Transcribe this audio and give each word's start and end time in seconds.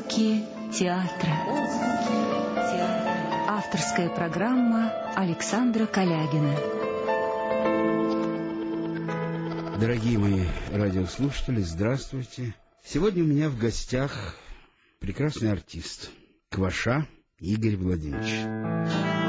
Отзвуки 0.00 0.44
театра. 0.72 1.30
Авторская 3.48 4.08
программа 4.08 4.90
Александра 5.14 5.84
Калягина. 5.84 6.56
Дорогие 9.78 10.18
мои 10.18 10.44
радиослушатели, 10.72 11.60
здравствуйте. 11.60 12.54
Сегодня 12.82 13.24
у 13.24 13.26
меня 13.26 13.50
в 13.50 13.58
гостях 13.58 14.36
прекрасный 15.00 15.52
артист 15.52 16.10
Кваша 16.48 17.06
Игорь 17.38 17.76
Владимирович. 17.76 19.19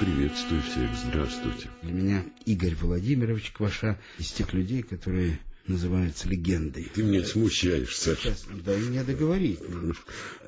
Приветствую 0.00 0.62
всех, 0.62 0.88
здравствуйте. 0.94 1.68
Для 1.82 1.92
меня 1.92 2.24
Игорь 2.46 2.74
Владимирович 2.74 3.50
Кваша 3.50 4.00
из 4.16 4.32
тех 4.32 4.54
людей, 4.54 4.82
которые 4.82 5.38
называются 5.66 6.26
легендой. 6.26 6.90
Ты 6.94 7.02
меня 7.02 7.22
смущаешь, 7.22 7.94
Саша. 7.94 8.34
Сейчас, 8.34 8.46
да 8.64 8.74
и 8.74 8.86
не 8.86 9.04
договорить. 9.04 9.60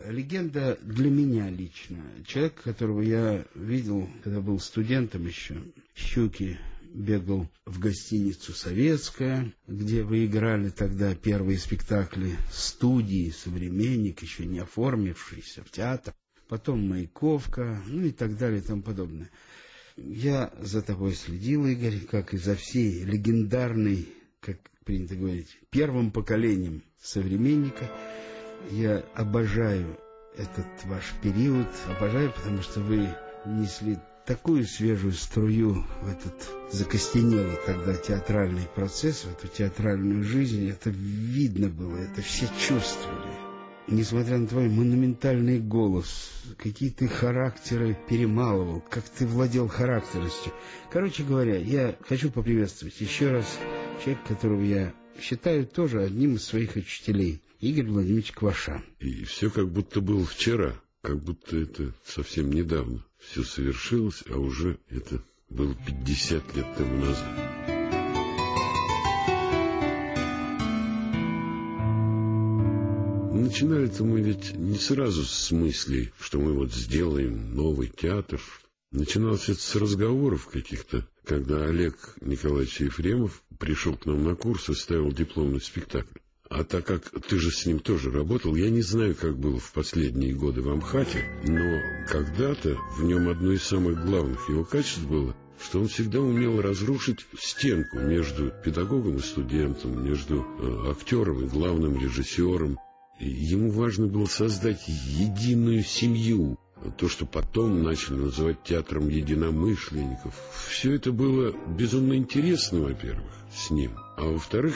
Легенда 0.08 0.78
для 0.80 1.10
меня 1.10 1.50
лично. 1.50 1.98
Человек, 2.26 2.62
которого 2.62 3.02
я 3.02 3.44
видел, 3.54 4.08
когда 4.24 4.40
был 4.40 4.58
студентом 4.58 5.26
еще, 5.26 5.62
Щуки, 5.94 6.58
бегал 6.94 7.46
в 7.66 7.78
гостиницу 7.78 8.54
«Советская», 8.54 9.52
где 9.66 10.02
вы 10.02 10.24
играли 10.24 10.70
тогда 10.70 11.14
первые 11.14 11.58
спектакли 11.58 12.38
студии 12.50 13.28
«Современник», 13.28 14.22
еще 14.22 14.46
не 14.46 14.60
оформившийся 14.60 15.62
в 15.62 15.70
театр 15.70 16.14
потом 16.52 16.86
Маяковка, 16.86 17.80
ну 17.86 18.02
и 18.02 18.10
так 18.10 18.36
далее 18.36 18.58
и 18.58 18.62
тому 18.62 18.82
подобное. 18.82 19.30
Я 19.96 20.52
за 20.60 20.82
тобой 20.82 21.14
следил, 21.14 21.64
Игорь, 21.64 22.00
как 22.00 22.34
и 22.34 22.36
за 22.36 22.56
всей 22.56 23.04
легендарной, 23.04 24.06
как 24.40 24.58
принято 24.84 25.14
говорить, 25.14 25.58
первым 25.70 26.10
поколением 26.10 26.82
современника. 27.00 27.90
Я 28.70 28.98
обожаю 29.14 29.98
этот 30.36 30.66
ваш 30.84 31.14
период, 31.22 31.68
обожаю, 31.96 32.30
потому 32.32 32.60
что 32.60 32.80
вы 32.80 33.08
несли 33.46 33.96
такую 34.26 34.66
свежую 34.66 35.14
струю 35.14 35.86
в 36.02 36.06
этот 36.06 36.34
закостенелый 36.70 37.56
тогда 37.64 37.94
театральный 37.94 38.68
процесс, 38.74 39.24
в 39.24 39.32
эту 39.32 39.48
театральную 39.48 40.22
жизнь. 40.22 40.68
Это 40.68 40.90
видно 40.90 41.70
было, 41.70 41.96
это 41.96 42.20
все 42.20 42.46
чувствовали 42.58 43.51
несмотря 43.92 44.38
на 44.38 44.46
твой 44.46 44.68
монументальный 44.68 45.58
голос, 45.58 46.30
какие 46.56 46.90
ты 46.90 47.08
характеры 47.08 47.96
перемалывал, 48.08 48.82
как 48.88 49.04
ты 49.04 49.26
владел 49.26 49.68
характерностью. 49.68 50.52
Короче 50.90 51.22
говоря, 51.22 51.58
я 51.58 51.96
хочу 52.08 52.30
поприветствовать 52.30 53.00
еще 53.00 53.30
раз 53.30 53.58
человека, 54.02 54.34
которого 54.34 54.62
я 54.62 54.94
считаю 55.20 55.66
тоже 55.66 56.02
одним 56.02 56.36
из 56.36 56.44
своих 56.44 56.76
учителей, 56.76 57.42
Игорь 57.60 57.86
Владимирович 57.86 58.32
Кваша. 58.32 58.82
И 58.98 59.24
все 59.24 59.50
как 59.50 59.68
будто 59.68 60.00
было 60.00 60.24
вчера, 60.24 60.74
как 61.00 61.22
будто 61.22 61.56
это 61.56 61.92
совсем 62.04 62.52
недавно. 62.52 63.04
Все 63.18 63.44
совершилось, 63.44 64.24
а 64.28 64.38
уже 64.38 64.78
это 64.88 65.22
было 65.48 65.74
50 65.74 66.56
лет 66.56 66.66
тому 66.76 67.04
назад. 67.04 67.71
Начинали-то 73.42 74.04
мы 74.04 74.20
ведь 74.20 74.54
не 74.54 74.78
сразу 74.78 75.24
с 75.24 75.50
мыслей, 75.50 76.12
что 76.20 76.38
мы 76.38 76.52
вот 76.52 76.72
сделаем 76.72 77.56
новый 77.56 77.88
театр. 77.88 78.40
Начиналось 78.92 79.48
это 79.48 79.60
с 79.60 79.74
разговоров 79.74 80.46
каких-то, 80.46 81.08
когда 81.24 81.64
Олег 81.64 81.96
Николаевич 82.20 82.80
Ефремов 82.82 83.42
пришел 83.58 83.96
к 83.96 84.06
нам 84.06 84.22
на 84.22 84.36
курс 84.36 84.70
и 84.70 84.74
ставил 84.74 85.10
дипломный 85.10 85.60
спектакль. 85.60 86.20
А 86.50 86.62
так 86.62 86.86
как 86.86 87.10
ты 87.28 87.40
же 87.40 87.50
с 87.50 87.66
ним 87.66 87.80
тоже 87.80 88.12
работал, 88.12 88.54
я 88.54 88.70
не 88.70 88.82
знаю, 88.82 89.16
как 89.16 89.36
было 89.36 89.58
в 89.58 89.72
последние 89.72 90.34
годы 90.34 90.62
в 90.62 90.68
Амхате, 90.68 91.24
но 91.42 91.80
когда-то 92.12 92.78
в 92.96 93.02
нем 93.02 93.28
одно 93.28 93.50
из 93.50 93.64
самых 93.64 94.06
главных 94.06 94.48
его 94.48 94.64
качеств 94.64 95.04
было, 95.08 95.34
что 95.60 95.80
он 95.80 95.88
всегда 95.88 96.20
умел 96.20 96.60
разрушить 96.60 97.26
стенку 97.36 97.98
между 97.98 98.52
педагогом 98.64 99.16
и 99.16 99.20
студентом, 99.20 100.04
между 100.04 100.42
э, 100.42 100.92
актером 100.92 101.44
и 101.44 101.48
главным 101.48 102.00
режиссером. 102.00 102.78
Ему 103.18 103.70
важно 103.70 104.06
было 104.06 104.26
создать 104.26 104.88
единую 104.88 105.82
семью, 105.82 106.58
то, 106.98 107.08
что 107.08 107.26
потом 107.26 107.82
начали 107.82 108.16
называть 108.16 108.62
театром 108.64 109.08
единомышленников. 109.08 110.34
Все 110.68 110.94
это 110.94 111.12
было 111.12 111.54
безумно 111.68 112.14
интересно, 112.14 112.80
во-первых, 112.80 113.32
с 113.54 113.70
ним, 113.70 113.92
а 114.16 114.24
во-вторых, 114.24 114.74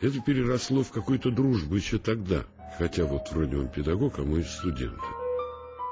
это 0.00 0.20
переросло 0.20 0.82
в 0.82 0.90
какую-то 0.90 1.30
дружбу 1.30 1.76
еще 1.76 1.98
тогда, 1.98 2.44
хотя 2.78 3.04
вот 3.04 3.30
вроде 3.30 3.56
он 3.56 3.68
педагог, 3.68 4.18
а 4.18 4.22
мы 4.22 4.42
студенты. 4.42 5.06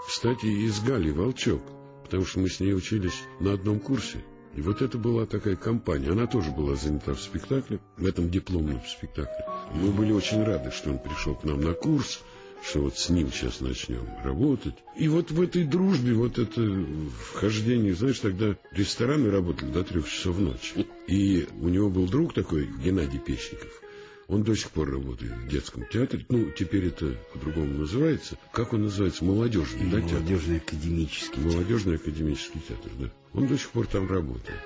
Кстати, 0.06 0.47
из 0.47 0.81
Гали 0.81 1.10
Волчок, 1.10 1.62
потому 2.04 2.25
что 2.25 2.41
мы 2.41 2.48
с 2.48 2.60
ней 2.60 2.75
учились 2.75 3.22
на 3.41 3.53
одном 3.53 3.78
курсе, 3.78 4.25
и 4.54 4.60
вот 4.60 4.82
это 4.82 4.98
была 4.98 5.26
такая 5.26 5.56
компания. 5.56 6.10
Она 6.10 6.26
тоже 6.26 6.50
была 6.50 6.76
занята 6.76 7.14
в 7.14 7.20
спектакле, 7.20 7.80
в 7.96 8.06
этом 8.06 8.30
дипломном 8.30 8.80
спектакле. 8.84 9.46
Мы 9.74 9.90
были 9.90 10.12
очень 10.12 10.42
рады, 10.44 10.70
что 10.70 10.90
он 10.90 10.98
пришел 10.98 11.34
к 11.34 11.44
нам 11.44 11.60
на 11.62 11.72
курс, 11.72 12.20
что 12.62 12.80
вот 12.80 12.98
с 12.98 13.08
ним 13.08 13.32
сейчас 13.32 13.60
начнем 13.60 14.06
работать. 14.22 14.74
И 14.96 15.08
вот 15.08 15.30
в 15.30 15.41
этой 15.41 15.64
дружбе, 15.64 16.12
вот 16.12 16.38
это 16.38 16.86
вхождение, 17.32 17.94
знаешь, 17.94 18.20
тогда 18.20 18.56
рестораны 18.72 19.30
работали 19.30 19.70
до 19.70 19.84
трех 19.84 20.08
часов 20.08 20.38
ночи. 20.38 20.86
И 21.08 21.48
у 21.60 21.68
него 21.68 21.88
был 21.88 22.06
друг 22.06 22.34
такой, 22.34 22.68
Геннадий 22.84 23.18
Печников. 23.18 23.82
Он 24.28 24.43
до 24.43 24.55
сих 24.55 24.71
пор 24.71 24.91
работает 24.91 25.33
в 25.33 25.49
детском 25.49 25.84
театре. 25.91 26.25
Ну, 26.28 26.50
теперь 26.50 26.87
это 26.87 27.15
по-другому 27.33 27.78
называется. 27.78 28.38
Как 28.53 28.72
он 28.72 28.84
называется? 28.84 29.25
Молодежный, 29.25 29.91
да, 29.91 30.00
театр? 30.00 30.21
Молодежный 30.21 30.56
академический 30.59 31.43
Молодежный 31.43 31.97
академический 31.97 32.60
театр, 32.66 32.91
да. 32.99 33.10
Он 33.33 33.47
до 33.47 33.59
сих 33.59 33.71
пор 33.71 33.87
там 33.87 34.09
работает. 34.09 34.60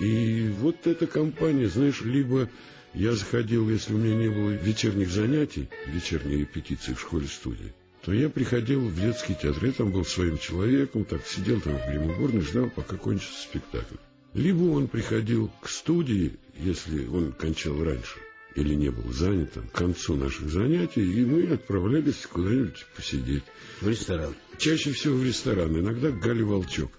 И 0.00 0.52
вот 0.60 0.86
эта 0.86 1.06
компания, 1.06 1.68
знаешь, 1.68 2.02
либо 2.02 2.48
я 2.94 3.12
заходил, 3.14 3.68
если 3.68 3.94
у 3.94 3.98
меня 3.98 4.16
не 4.16 4.28
было 4.28 4.50
вечерних 4.50 5.10
занятий, 5.10 5.68
вечерней 5.86 6.38
репетиции 6.38 6.94
в 6.94 7.00
школе-студии, 7.00 7.72
то 8.02 8.12
я 8.12 8.28
приходил 8.28 8.80
в 8.80 9.00
детский 9.00 9.34
театр. 9.34 9.64
Я 9.66 9.72
там 9.72 9.90
был 9.90 10.04
своим 10.04 10.38
человеком, 10.38 11.04
так 11.04 11.26
сидел 11.26 11.60
там 11.60 11.76
в 11.76 11.88
гримуборной, 11.88 12.42
ждал, 12.42 12.70
пока 12.70 12.96
кончится 12.96 13.42
спектакль. 13.42 13.96
Либо 14.34 14.64
он 14.64 14.88
приходил 14.88 15.50
к 15.60 15.68
студии, 15.68 16.36
если 16.58 17.06
он 17.06 17.32
кончал 17.32 17.82
раньше, 17.82 18.18
или 18.54 18.74
не 18.74 18.90
был 18.90 19.12
занят 19.12 19.52
к 19.52 19.76
концу 19.76 20.16
наших 20.16 20.48
занятий, 20.50 21.04
и 21.04 21.24
мы 21.24 21.44
отправлялись 21.52 22.26
куда-нибудь 22.26 22.86
посидеть. 22.96 23.44
В 23.80 23.88
ресторан? 23.88 24.34
Чаще 24.58 24.92
всего 24.92 25.16
в 25.16 25.24
ресторан, 25.24 25.78
иногда 25.78 26.10
к 26.10 26.18
Гале 26.18 26.44
Волчок, 26.44 26.90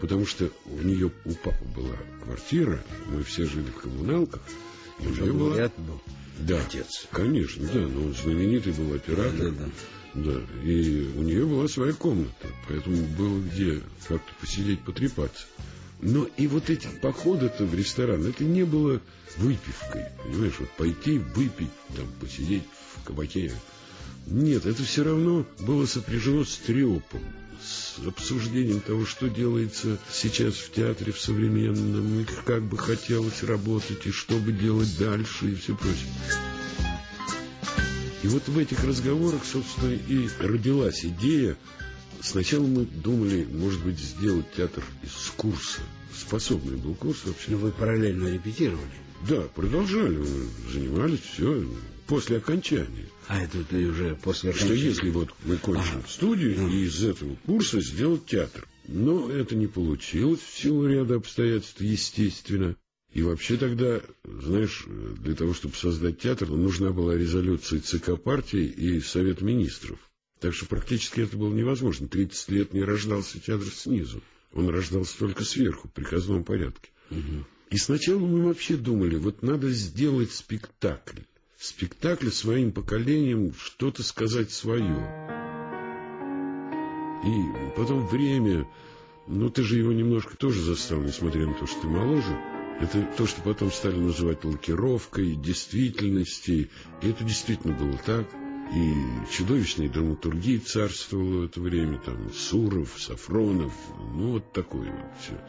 потому 0.00 0.26
что 0.26 0.50
у 0.66 0.78
нее 0.82 1.10
у 1.24 1.34
папы 1.34 1.64
была 1.76 1.96
квартира, 2.24 2.82
мы 3.06 3.22
все 3.22 3.44
жили 3.44 3.70
в 3.70 3.80
коммуналках, 3.80 4.42
и 5.00 5.06
у 5.06 5.10
нее 5.10 5.32
была... 5.32 5.70
Был 5.76 6.00
да, 6.40 6.60
отец. 6.60 7.06
Конечно, 7.12 7.66
да, 7.72 7.80
но 7.86 8.06
он 8.06 8.14
знаменитый 8.14 8.72
был 8.72 8.94
оператор. 8.94 9.52
Да, 9.52 9.66
да, 9.66 9.70
да. 10.14 10.32
да, 10.32 10.62
и 10.64 11.08
у 11.16 11.22
нее 11.22 11.46
была 11.46 11.68
своя 11.68 11.92
комната, 11.92 12.48
поэтому 12.68 12.96
было 13.16 13.40
где 13.40 13.80
как-то 14.08 14.32
посидеть, 14.40 14.80
потрепаться. 14.80 15.46
Но 16.00 16.28
и 16.36 16.46
вот 16.46 16.70
эти 16.70 16.88
походы-то 17.00 17.64
в 17.64 17.74
ресторан, 17.74 18.26
это 18.26 18.44
не 18.44 18.64
было 18.64 19.00
выпивкой, 19.36 20.06
понимаешь, 20.22 20.54
вот 20.58 20.70
пойти 20.72 21.18
выпить, 21.18 21.70
там, 21.96 22.06
посидеть 22.20 22.64
в 22.96 23.04
кабаке. 23.04 23.52
Нет, 24.26 24.66
это 24.66 24.82
все 24.82 25.04
равно 25.04 25.46
было 25.60 25.86
сопряжено 25.86 26.44
с 26.44 26.56
трепом, 26.56 27.22
с 27.62 27.98
обсуждением 28.06 28.80
того, 28.80 29.06
что 29.06 29.28
делается 29.28 29.98
сейчас 30.12 30.54
в 30.54 30.72
театре, 30.72 31.12
в 31.12 31.20
современном, 31.20 32.20
и 32.20 32.24
как 32.44 32.62
бы 32.62 32.76
хотелось 32.76 33.42
работать, 33.42 34.06
и 34.06 34.10
что 34.10 34.36
бы 34.38 34.52
делать 34.52 34.96
дальше, 34.98 35.52
и 35.52 35.54
все 35.54 35.76
прочее. 35.76 36.08
И 38.22 38.26
вот 38.26 38.48
в 38.48 38.58
этих 38.58 38.82
разговорах, 38.84 39.42
собственно, 39.44 39.92
и 39.92 40.28
родилась 40.40 41.04
идея. 41.04 41.56
Сначала 42.22 42.66
мы 42.66 42.86
думали, 42.86 43.44
может 43.44 43.84
быть, 43.84 43.98
сделать 43.98 44.46
театр 44.56 44.82
из 45.02 45.10
курса. 45.36 45.80
Способный 46.12 46.76
был 46.76 46.94
курс 46.94 47.24
вообще. 47.24 47.52
Но 47.52 47.58
вы 47.58 47.72
параллельно 47.72 48.28
репетировали? 48.28 48.90
Да, 49.28 49.42
продолжали, 49.54 50.22
занимались, 50.72 51.20
все, 51.20 51.64
после 52.06 52.38
окончания. 52.38 53.08
А 53.26 53.42
это 53.42 53.64
ты 53.64 53.86
уже 53.86 54.16
после 54.22 54.50
окончания? 54.50 54.76
Что 54.76 54.88
если 54.88 55.10
вот 55.10 55.30
мы 55.44 55.56
кончим 55.56 55.98
ага. 55.98 56.08
студию 56.08 56.60
ну. 56.60 56.68
и 56.68 56.84
из 56.84 57.02
этого 57.02 57.34
курса 57.46 57.80
сделать 57.80 58.26
театр. 58.26 58.66
Но 58.86 59.30
это 59.30 59.56
не 59.56 59.66
получилось 59.66 60.40
в 60.40 60.58
силу 60.58 60.86
ряда 60.86 61.14
обстоятельств, 61.14 61.80
естественно. 61.80 62.76
И 63.14 63.22
вообще 63.22 63.56
тогда, 63.56 64.02
знаешь, 64.24 64.84
для 64.86 65.34
того, 65.34 65.54
чтобы 65.54 65.74
создать 65.76 66.18
театр, 66.18 66.48
нужна 66.48 66.90
была 66.90 67.16
резолюция 67.16 67.80
ЦК 67.80 68.20
партии 68.20 68.64
и 68.64 69.00
Совет 69.00 69.40
министров. 69.40 69.98
Так 70.40 70.52
что 70.52 70.66
практически 70.66 71.20
это 71.20 71.36
было 71.36 71.54
невозможно. 71.54 72.08
30 72.08 72.48
лет 72.50 72.74
не 72.74 72.82
рождался 72.82 73.40
театр 73.40 73.68
снизу. 73.68 74.20
Он 74.54 74.68
рождался 74.68 75.18
только 75.18 75.44
сверху, 75.44 75.88
в 75.88 75.92
приказном 75.92 76.44
порядке. 76.44 76.90
Угу. 77.10 77.44
И 77.70 77.76
сначала 77.76 78.20
мы 78.20 78.44
вообще 78.44 78.76
думали, 78.76 79.16
вот 79.16 79.42
надо 79.42 79.70
сделать 79.70 80.32
спектакль. 80.32 81.22
Спектакль 81.58 82.28
своим 82.28 82.72
поколением 82.72 83.52
что-то 83.58 84.02
сказать 84.02 84.52
свое. 84.52 84.84
И 87.24 87.76
потом 87.76 88.06
время, 88.06 88.68
ну 89.26 89.50
ты 89.50 89.62
же 89.62 89.78
его 89.78 89.92
немножко 89.92 90.36
тоже 90.36 90.60
застал, 90.62 91.00
несмотря 91.00 91.46
на 91.46 91.54
то, 91.54 91.66
что 91.66 91.80
ты 91.80 91.86
моложе. 91.88 92.38
Это 92.80 93.08
то, 93.16 93.26
что 93.26 93.40
потом 93.40 93.72
стали 93.72 93.96
называть 93.96 94.44
лакировкой, 94.44 95.34
действительностью. 95.34 96.68
И 97.02 97.08
это 97.08 97.24
действительно 97.24 97.74
было 97.74 97.98
так. 98.04 98.28
И 98.72 98.94
чудовищная 99.30 99.88
драматургия 99.88 100.60
царствовала 100.60 101.42
в 101.42 101.44
это 101.44 101.60
время. 101.60 101.98
Там 101.98 102.32
Суров, 102.32 103.00
Сафронов, 103.00 103.72
ну 103.98 104.32
вот 104.32 104.52
такое 104.52 104.90
вот 104.90 105.12
все. 105.20 105.40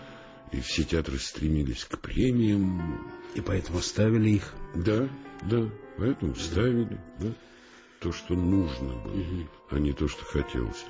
И 0.51 0.61
все 0.61 0.83
театры 0.83 1.17
стремились 1.17 1.85
к 1.85 1.99
премиям. 1.99 3.09
И 3.33 3.41
поэтому 3.41 3.79
ставили 3.79 4.29
их? 4.31 4.53
Да, 4.75 5.09
да, 5.41 5.69
поэтому 5.97 6.35
ставили, 6.35 6.99
да. 7.19 7.33
То, 7.99 8.11
что 8.11 8.35
нужно 8.35 8.93
было, 9.03 9.13
угу. 9.13 9.47
а 9.71 9.79
не 9.79 9.93
то, 9.93 10.07
что 10.07 10.23
хотелось. 10.25 10.85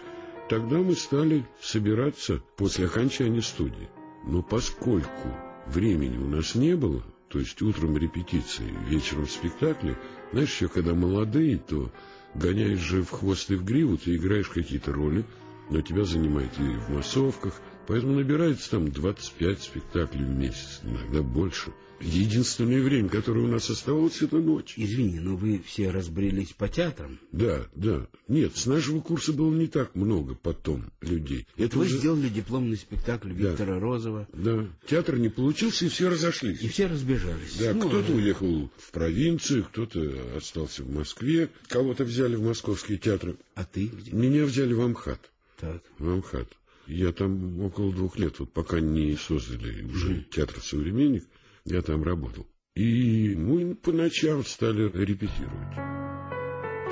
Тогда 0.49 0.77
мы 0.77 0.95
стали 0.95 1.45
собираться 1.61 2.41
после 2.57 2.85
окончания 2.85 3.41
студии. 3.41 3.89
Но 4.25 4.43
поскольку 4.43 5.33
времени 5.67 6.17
у 6.17 6.27
нас 6.27 6.55
не 6.55 6.75
было, 6.75 7.03
то 7.29 7.39
есть 7.39 7.61
утром 7.61 7.97
репетиции, 7.97 8.71
вечером 8.87 9.27
спектакли, 9.27 9.97
знаешь, 10.31 10.49
еще 10.49 10.67
когда 10.67 10.93
молодые, 10.93 11.57
то 11.57 11.91
гоняешь 12.35 12.79
же 12.79 13.01
в 13.01 13.09
хвост 13.09 13.49
и 13.51 13.55
в 13.55 13.63
гриву, 13.63 13.97
ты 13.97 14.15
играешь 14.15 14.49
какие-то 14.49 14.91
роли, 14.93 15.25
но 15.69 15.81
тебя 15.81 16.03
занимает 16.03 16.51
и 16.59 16.63
в 16.63 16.89
массовках, 16.89 17.61
Поэтому 17.87 18.15
набирается 18.15 18.71
там 18.71 18.91
25 18.91 19.61
спектаклей 19.61 20.25
в 20.25 20.29
месяц, 20.29 20.81
иногда 20.83 21.21
больше. 21.21 21.71
Единственное 22.01 22.81
время, 22.81 23.09
которое 23.09 23.41
у 23.41 23.47
нас 23.47 23.69
оставалось, 23.69 24.21
это 24.21 24.37
ночь. 24.37 24.73
Извини, 24.75 25.19
но 25.19 25.35
вы 25.35 25.61
все 25.65 25.91
разбрелись 25.91 26.49
по 26.49 26.67
театрам? 26.67 27.19
Да, 27.31 27.67
да. 27.73 28.07
Нет, 28.27 28.57
с 28.57 28.65
нашего 28.65 28.99
курса 28.99 29.31
было 29.31 29.53
не 29.53 29.67
так 29.67 29.95
много 29.95 30.35
потом 30.35 30.91
людей. 31.01 31.47
Это 31.57 31.77
вы 31.77 31.85
уже... 31.85 31.97
сделали 31.97 32.27
дипломный 32.27 32.75
спектакль 32.75 33.31
Виктора 33.31 33.75
да. 33.75 33.79
Розова. 33.79 34.27
Да. 34.33 34.67
Театр 34.87 35.17
не 35.17 35.29
получился, 35.29 35.85
и 35.85 35.89
все 35.89 36.09
разошлись. 36.09 36.61
И 36.61 36.67
все 36.67 36.87
разбежались. 36.87 37.55
Да, 37.57 37.73
ну, 37.73 37.87
кто-то 37.87 38.11
уехал 38.11 38.69
в 38.77 38.91
провинцию, 38.91 39.63
кто-то 39.63 40.35
остался 40.35 40.83
в 40.83 40.93
Москве, 40.93 41.49
кого-то 41.69 42.03
взяли 42.03 42.35
в 42.35 42.43
московские 42.43 42.97
театры. 42.97 43.37
А 43.55 43.63
ты 43.63 43.87
где? 43.87 44.11
Меня 44.11 44.45
взяли 44.45 44.73
в 44.73 44.81
Амхат. 44.81 45.31
Так. 45.59 45.81
В 45.97 46.09
Амхат. 46.09 46.49
Я 46.87 47.11
там 47.11 47.61
около 47.61 47.91
двух 47.91 48.17
лет, 48.17 48.39
вот 48.39 48.53
пока 48.53 48.79
не 48.79 49.15
создали 49.15 49.83
уже 49.83 50.23
театр 50.31 50.59
«Современник», 50.61 51.23
я 51.65 51.81
там 51.81 52.03
работал. 52.03 52.47
И 52.75 53.33
мы 53.35 53.73
по 53.73 53.91
ночам 53.91 54.45
стали 54.45 54.83
репетировать. 54.83 55.75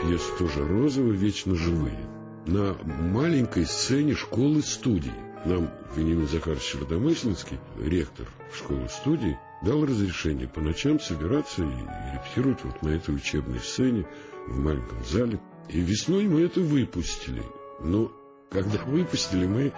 Пьесы 0.01 0.31
тоже 0.39 0.65
розовые, 0.65 1.15
вечно 1.15 1.55
живые. 1.55 1.99
На 2.47 2.73
маленькой 2.73 3.65
сцене 3.65 4.15
школы-студии. 4.15 5.13
Нам 5.45 5.69
Вениамин 5.95 6.27
Захарович 6.27 6.75
Родомысленский, 6.79 7.59
ректор 7.77 8.27
школы-студии, 8.53 9.37
дал 9.61 9.85
разрешение 9.85 10.47
по 10.47 10.61
ночам 10.61 10.99
собираться 10.99 11.63
и 11.63 12.15
репетировать 12.15 12.63
вот 12.63 12.81
на 12.81 12.89
этой 12.89 13.15
учебной 13.15 13.59
сцене 13.59 14.07
в 14.47 14.57
маленьком 14.57 15.03
зале. 15.05 15.39
И 15.69 15.79
весной 15.79 16.27
мы 16.27 16.41
это 16.41 16.61
выпустили. 16.61 17.43
Но 17.81 18.11
когда 18.53 18.77
выпустили, 18.85 19.45
мы 19.45 19.73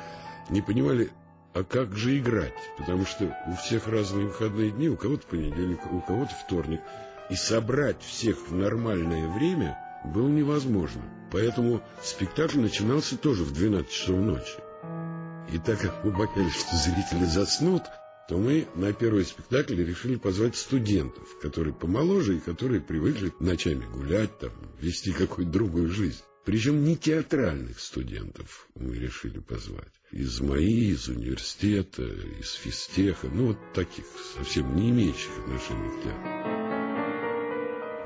не 0.50 0.62
понимали, 0.62 1.12
а 1.54 1.63
как 1.63 1.95
же 1.95 2.18
играть? 2.18 2.54
Потому 2.77 3.06
что 3.06 3.36
у 3.48 3.56
всех 3.56 3.88
разные 3.88 4.27
выходные 4.27 4.72
дни, 4.72 4.89
у 4.89 4.98
кого-то 4.98 5.25
понедельник, 5.25 5.80
у 5.92 6.01
кого-то 6.01 6.31
вторник. 6.45 6.81
И 7.30 7.36
собрать 7.36 8.01
всех 8.04 8.50
в 8.50 8.54
нормальное 8.54 9.27
время 9.30 9.80
было 10.04 10.27
невозможно. 10.27 11.01
Поэтому 11.31 11.81
спектакль 12.04 12.60
начинался 12.60 13.18
тоже 13.18 13.44
в 13.44 13.54
12 13.54 13.89
часов 13.89 14.19
ночи. 14.19 14.60
И 15.51 15.57
так 15.57 15.80
как 15.80 16.04
мы 16.04 16.12
боялись, 16.12 16.54
что 16.54 16.75
зрители 16.75 17.25
заснут, 17.25 17.83
то 18.27 18.38
мы 18.38 18.68
на 18.75 18.92
первый 18.94 19.25
спектакль 19.25 19.75
решили 19.75 20.16
позвать 20.16 20.56
студентов, 20.56 21.27
которые 21.42 21.74
помоложе 21.74 22.38
и 22.38 22.39
которые 22.39 22.81
привыкли 22.81 23.31
ночами 23.39 23.86
гулять, 23.86 24.38
там, 24.39 24.51
вести 24.80 25.12
какую-то 25.12 25.51
другую 25.51 25.89
жизнь. 25.89 26.24
Причем 26.45 26.83
не 26.83 26.95
театральных 26.95 27.80
студентов 27.80 28.68
мы 28.75 28.97
решили 28.97 29.39
позвать. 29.39 29.92
Из 30.12 30.39
МАИ, 30.39 30.92
из 30.92 31.07
университета, 31.09 32.03
из 32.03 32.53
физтеха, 32.53 33.27
ну 33.27 33.47
вот 33.47 33.57
таких, 33.74 34.06
совсем 34.38 34.75
не 34.75 34.92
имеющих 34.92 35.31
отношения 35.39 35.89
к 35.89 36.03
театру. 36.03 36.45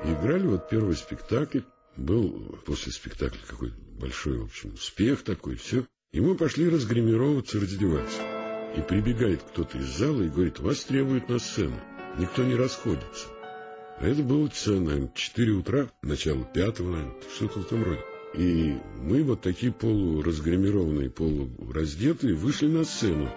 Играли 0.05 0.47
вот 0.47 0.69
первый 0.69 0.95
спектакль, 0.95 1.59
был 1.97 2.57
после 2.65 2.93
спектакля 2.93 3.41
какой-то 3.45 3.75
большой, 3.99 4.37
в 4.37 4.45
общем, 4.45 4.73
успех 4.73 5.23
такой, 5.23 5.57
все. 5.57 5.85
И 6.13 6.21
мы 6.21 6.35
пошли 6.35 6.69
разгримироваться, 6.69 7.59
раздеваться. 7.59 8.21
И 8.77 8.81
прибегает 8.81 9.43
кто-то 9.43 9.77
из 9.77 9.97
зала 9.97 10.21
и 10.21 10.29
говорит, 10.29 10.59
вас 10.59 10.85
требуют 10.85 11.27
на 11.27 11.39
сцену. 11.39 11.77
Никто 12.17 12.45
не 12.45 12.55
расходится. 12.55 13.27
А 13.97 14.07
это 14.07 14.23
было 14.23 14.49
часа, 14.49 14.79
наверное, 14.79 15.11
4 15.13 15.51
утра, 15.51 15.91
начало 16.01 16.45
пятого, 16.45 16.91
наверное, 16.91 17.21
что-то 17.35 17.59
в 17.59 17.65
том 17.65 17.83
роде. 17.83 18.01
И 18.33 18.77
мы 19.01 19.23
вот 19.23 19.41
такие 19.41 19.71
полуразгримированные, 19.71 21.09
полураздетые 21.09 22.35
вышли 22.35 22.67
на 22.67 22.83
сцену. 22.83 23.29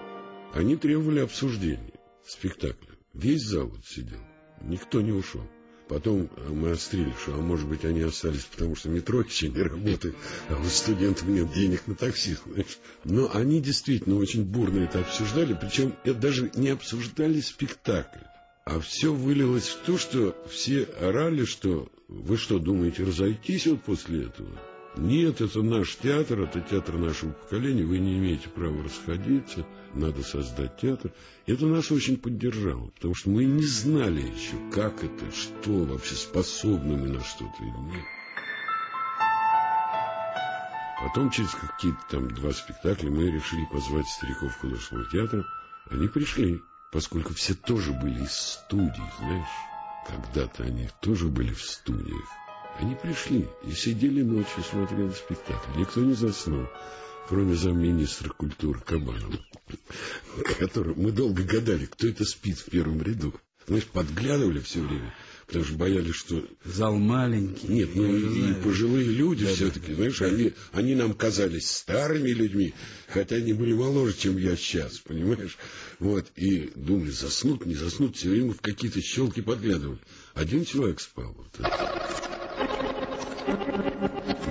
Они 0.53 0.77
требовали 0.77 1.21
обсуждения 1.21 1.93
спектакля. 2.27 2.91
Весь 3.15 3.43
зал 3.43 3.69
вот 3.69 3.85
сидел. 3.87 4.21
Никто 4.61 5.01
не 5.01 5.13
ушел. 5.13 5.43
Потом 5.89 6.31
мы 6.49 6.71
острили, 6.71 7.13
что, 7.21 7.35
а 7.35 7.39
может 7.39 7.69
быть, 7.69 7.85
они 7.85 8.01
остались, 8.03 8.45
потому 8.45 8.77
что 8.77 8.89
метро 8.89 9.21
еще 9.21 9.49
не 9.49 9.61
работает, 9.61 10.15
а 10.49 10.59
у 10.59 10.65
студентов 10.65 11.29
нет 11.29 11.53
денег 11.53 11.87
на 11.87 11.95
такси, 11.95 12.37
знаешь. 12.47 12.79
Но 13.05 13.31
они 13.35 13.61
действительно 13.61 14.17
очень 14.17 14.45
бурно 14.45 14.85
это 14.85 15.01
обсуждали, 15.01 15.57
причем 15.61 15.95
это 16.05 16.15
даже 16.15 16.51
не 16.55 16.71
обсуждали 16.71 17.41
спектакль. 17.41 18.25
А 18.65 18.79
все 18.81 19.13
вылилось 19.13 19.69
в 19.69 19.85
то, 19.85 19.99
что 19.99 20.37
все 20.51 20.85
орали, 20.85 21.45
что 21.45 21.91
вы 22.09 22.37
что, 22.37 22.59
думаете 22.59 23.05
разойтись 23.05 23.67
вот 23.67 23.83
после 23.83 24.27
этого? 24.27 24.72
Нет, 24.97 25.41
это 25.41 25.63
наш 25.63 25.97
театр, 25.97 26.41
это 26.41 26.61
театр 26.61 26.99
нашего 26.99 27.31
поколения, 27.33 27.85
вы 27.85 27.99
не 27.99 28.19
имеете 28.19 28.51
права 28.51 28.85
расходиться, 28.85 29.67
надо 29.95 30.23
создать 30.23 30.77
театр. 30.77 31.13
Это 31.47 31.67
нас 31.67 31.91
очень 31.91 32.19
поддержало, 32.19 32.89
потому 32.91 33.15
что 33.15 33.31
мы 33.31 33.45
не 33.45 33.65
знали 33.65 34.21
еще, 34.21 34.57
как 34.71 35.03
это, 35.03 35.33
что 35.35 35.85
вообще, 35.85 36.15
способны 36.15 36.97
мы 36.97 37.09
на 37.09 37.21
что-то 37.25 37.57
или 37.61 37.71
нет. 37.71 38.05
Потом 41.01 41.31
через 41.31 41.51
какие-то 41.51 42.01
там 42.11 42.29
два 42.35 42.53
спектакля 42.53 43.11
мы 43.11 43.31
решили 43.31 43.65
позвать 43.73 44.07
стариков 44.07 44.57
художественного 44.59 45.11
театра. 45.11 45.45
Они 45.91 46.07
пришли, 46.07 46.61
поскольку 46.93 47.33
все 47.33 47.55
тоже 47.55 47.93
были 47.93 48.23
из 48.23 48.33
студий, 48.33 49.03
знаешь. 49.19 49.49
Когда-то 50.07 50.65
они 50.65 50.89
тоже 51.01 51.29
были 51.29 51.53
в 51.53 51.63
студиях. 51.63 52.42
Они 52.79 52.95
пришли 52.95 53.49
и 53.67 53.73
сидели 53.73 54.23
ночью, 54.23 54.63
смотрели 54.63 55.11
спектакль. 55.13 55.79
Никто 55.79 56.01
не 56.01 56.15
заснул, 56.15 56.67
кроме 57.29 57.55
замминистра 57.55 58.31
культуры 58.31 58.81
Кабанова, 58.81 59.39
который 60.59 60.95
мы 60.95 61.13
долго 61.13 61.43
гадали, 61.45 61.87
кто 61.87 62.09
это 62.09 62.25
спит 62.25 62.59
в 62.59 62.71
первом 62.71 63.03
ряду. 63.03 63.35
Знаешь, 63.67 63.87
подглядывали 63.87 64.59
все 64.59 64.81
время, 64.81 65.15
потому 65.47 65.65
что 65.65 65.75
боялись, 65.75 66.17
что... 66.17 66.45
Зал 66.65 66.97
маленький. 66.97 67.69
Нет, 67.69 67.91
ну 67.95 68.13
и 68.13 68.21
знаю. 68.21 68.63
пожилые 68.63 69.07
люди 69.07 69.45
да, 69.45 69.55
все-таки, 69.55 69.91
да, 69.91 69.95
знаешь, 69.95 70.19
да. 70.19 70.27
Они, 70.27 70.53
они 70.73 70.95
нам 70.97 71.15
казались 71.15 71.71
старыми 71.71 72.31
людьми, 72.31 72.75
хотя 73.07 73.37
они 73.37 73.53
были 73.53 73.73
моложе, 73.73 74.15
чем 74.19 74.37
я 74.37 74.57
сейчас, 74.57 74.99
понимаешь? 74.99 75.57
Вот, 76.01 76.27
и 76.35 76.73
думали, 76.75 77.11
заснут, 77.11 77.65
не 77.65 77.77
заснут, 77.77 78.17
все 78.17 78.31
время 78.31 78.53
в 78.53 78.61
какие-то 78.61 79.01
щелки 79.01 79.43
подглядывали. 79.43 80.01
Один 80.35 80.65
человек 80.65 81.01
спал. 81.01 81.33
Вот 81.37 81.67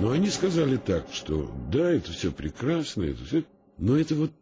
но 0.00 0.10
они 0.10 0.30
сказали 0.30 0.76
так, 0.76 1.06
что 1.12 1.50
да, 1.70 1.90
это 1.92 2.10
все 2.12 2.32
прекрасно, 2.32 3.04
это 3.04 3.24
все, 3.24 3.44
но 3.78 3.96
это 3.96 4.14
вот 4.14 4.32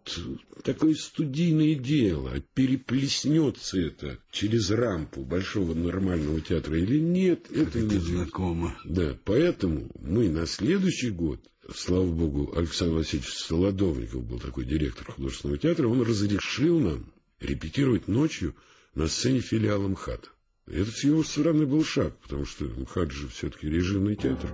такое 0.65 0.95
студийное 0.95 1.75
дело, 1.75 2.33
переплеснется 2.55 3.81
это 3.81 4.19
через 4.31 4.71
рампу 4.71 5.23
большого 5.23 5.75
нормального 5.75 6.41
театра 6.41 6.79
или 6.79 6.99
нет, 6.99 7.47
это, 7.51 7.79
это 7.79 7.81
не 7.81 7.99
знакомо. 7.99 8.77
Да, 8.85 9.19
поэтому 9.25 9.91
мы 10.01 10.29
на 10.29 10.47
следующий 10.47 11.11
год, 11.11 11.41
слава 11.75 12.07
богу, 12.07 12.53
Александр 12.57 12.97
Васильевич 12.97 13.33
Солодовников 13.33 14.25
был 14.25 14.39
такой 14.39 14.65
директор 14.65 15.13
художественного 15.13 15.59
театра, 15.59 15.89
он 15.89 16.03
разрешил 16.03 16.81
нам 16.81 17.13
репетировать 17.41 18.09
ночью 18.09 18.55
на 18.95 19.09
сцене 19.09 19.41
филиала 19.41 19.89
МХАТа. 19.89 20.29
Это 20.73 20.91
с 20.91 21.03
его 21.03 21.25
стороны 21.25 21.67
был 21.67 21.85
шаг, 21.85 22.15
потому 22.23 22.47
что 22.47 22.65
МХАТ 22.65 23.11
же 23.11 23.29
все-таки 23.29 23.69
режимный 23.69 24.15
театр. 24.15 24.51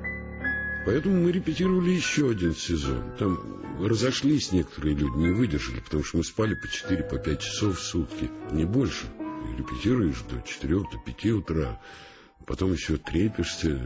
Поэтому 0.86 1.24
мы 1.24 1.32
репетировали 1.32 1.90
еще 1.90 2.30
один 2.30 2.54
сезон. 2.54 3.02
Там 3.18 3.38
разошлись 3.80 4.52
некоторые 4.52 4.94
люди, 4.94 5.16
не 5.16 5.30
выдержали, 5.30 5.80
потому 5.80 6.04
что 6.04 6.18
мы 6.18 6.24
спали 6.24 6.54
по 6.54 6.66
4-5 6.66 7.08
по 7.08 7.36
часов 7.36 7.78
в 7.78 7.82
сутки, 7.82 8.30
не 8.52 8.64
больше. 8.64 9.06
репетируешь 9.58 10.22
до 10.30 10.40
четырех, 10.42 10.84
до 10.90 10.98
пяти 11.04 11.32
утра, 11.32 11.80
потом 12.46 12.72
еще 12.72 12.96
трепишься, 12.96 13.78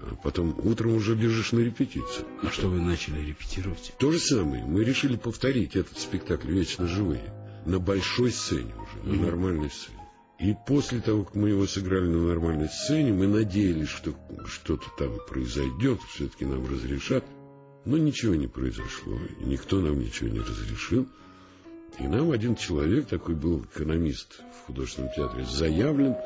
а 0.00 0.16
потом 0.24 0.58
утром 0.64 0.94
уже 0.94 1.14
бежишь 1.14 1.52
на 1.52 1.60
репетицию. 1.60 2.26
А 2.42 2.50
что 2.50 2.68
вы 2.68 2.80
начали 2.80 3.20
репетировать? 3.20 3.92
То 3.98 4.10
же 4.10 4.18
самое. 4.18 4.64
Мы 4.64 4.82
решили 4.82 5.16
повторить 5.16 5.76
этот 5.76 5.98
спектакль 5.98 6.50
«Вечно 6.50 6.88
живые» 6.88 7.32
на 7.64 7.78
большой 7.78 8.32
сцене 8.32 8.74
уже, 8.74 9.04
на 9.04 9.12
mm-hmm. 9.12 9.26
нормальной 9.26 9.70
сцене. 9.70 9.99
И 10.40 10.56
после 10.66 11.00
того, 11.00 11.24
как 11.24 11.34
мы 11.34 11.50
его 11.50 11.66
сыграли 11.66 12.06
на 12.06 12.28
нормальной 12.28 12.68
сцене, 12.68 13.12
мы 13.12 13.26
надеялись, 13.26 13.88
что 13.88 14.14
что-то 14.46 14.86
там 14.96 15.18
произойдет, 15.28 16.00
все-таки 16.08 16.46
нам 16.46 16.66
разрешат. 16.66 17.24
Но 17.84 17.98
ничего 17.98 18.34
не 18.34 18.46
произошло, 18.46 19.18
и 19.40 19.44
никто 19.44 19.80
нам 19.80 19.98
ничего 20.00 20.30
не 20.30 20.40
разрешил. 20.40 21.06
И 21.98 22.06
нам 22.06 22.30
один 22.30 22.56
человек, 22.56 23.06
такой 23.06 23.34
был 23.34 23.64
экономист 23.64 24.40
в 24.40 24.66
художественном 24.66 25.12
театре, 25.14 25.44
заявлен, 25.44 26.16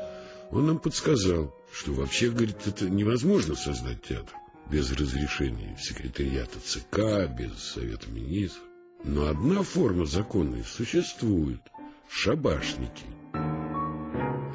он 0.51 0.67
нам 0.67 0.79
подсказал, 0.79 1.53
что 1.73 1.91
вообще, 1.91 2.29
говорит, 2.29 2.65
это 2.65 2.89
невозможно 2.89 3.55
создать 3.55 4.01
театр 4.03 4.33
без 4.71 4.91
разрешения 4.93 5.77
секретариата 5.77 6.59
ЦК, 6.63 7.29
без 7.37 7.57
Совета 7.59 8.09
Министров. 8.09 8.63
Но 9.03 9.27
одна 9.27 9.61
форма 9.63 10.05
законная 10.05 10.63
существует– 10.63 11.61
шабашники. 12.09 13.14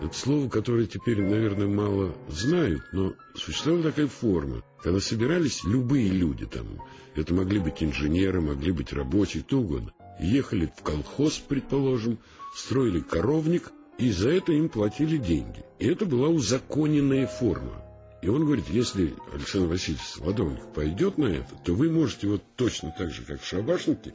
Это 0.01 0.17
слово, 0.17 0.49
которое 0.49 0.87
теперь, 0.87 1.21
наверное, 1.21 1.67
мало 1.67 2.15
знают, 2.29 2.83
но 2.93 3.13
существовала 3.35 3.85
такая 3.85 4.07
форма, 4.07 4.63
когда 4.83 4.99
собирались 4.99 5.63
любые 5.65 6.09
люди 6.09 6.47
там, 6.47 6.83
это 7.15 7.35
могли 7.35 7.59
быть 7.59 7.83
инженеры, 7.83 8.41
могли 8.41 8.73
быть 8.73 8.95
рабочие, 8.95 9.43
кто 9.43 9.59
угодно, 9.59 9.93
ехали 10.19 10.73
в 10.75 10.83
колхоз, 10.83 11.39
предположим, 11.39 12.19
строили 12.57 13.01
коровник, 13.01 13.71
и 13.99 14.11
за 14.11 14.31
это 14.31 14.53
им 14.53 14.71
платили 14.71 15.19
деньги. 15.19 15.65
И 15.79 15.87
это 15.87 16.07
была 16.07 16.29
узаконенная 16.29 17.27
форма. 17.27 17.83
И 18.23 18.29
он 18.29 18.47
говорит, 18.47 18.71
если 18.71 19.15
Александр 19.35 19.69
Васильевич 19.69 20.07
Солодовник 20.07 20.73
пойдет 20.75 21.19
на 21.19 21.27
это, 21.27 21.55
то 21.63 21.75
вы 21.75 21.91
можете 21.91 22.27
вот 22.27 22.43
точно 22.57 22.95
так 22.97 23.11
же, 23.11 23.23
как 23.23 23.43
шабашники, 23.43 24.15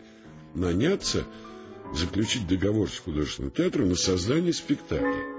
наняться, 0.55 1.25
заключить 1.93 2.47
договор 2.47 2.89
с 2.89 2.97
художественным 2.97 3.51
театром 3.51 3.89
на 3.89 3.95
создание 3.95 4.53
спектакля. 4.53 5.34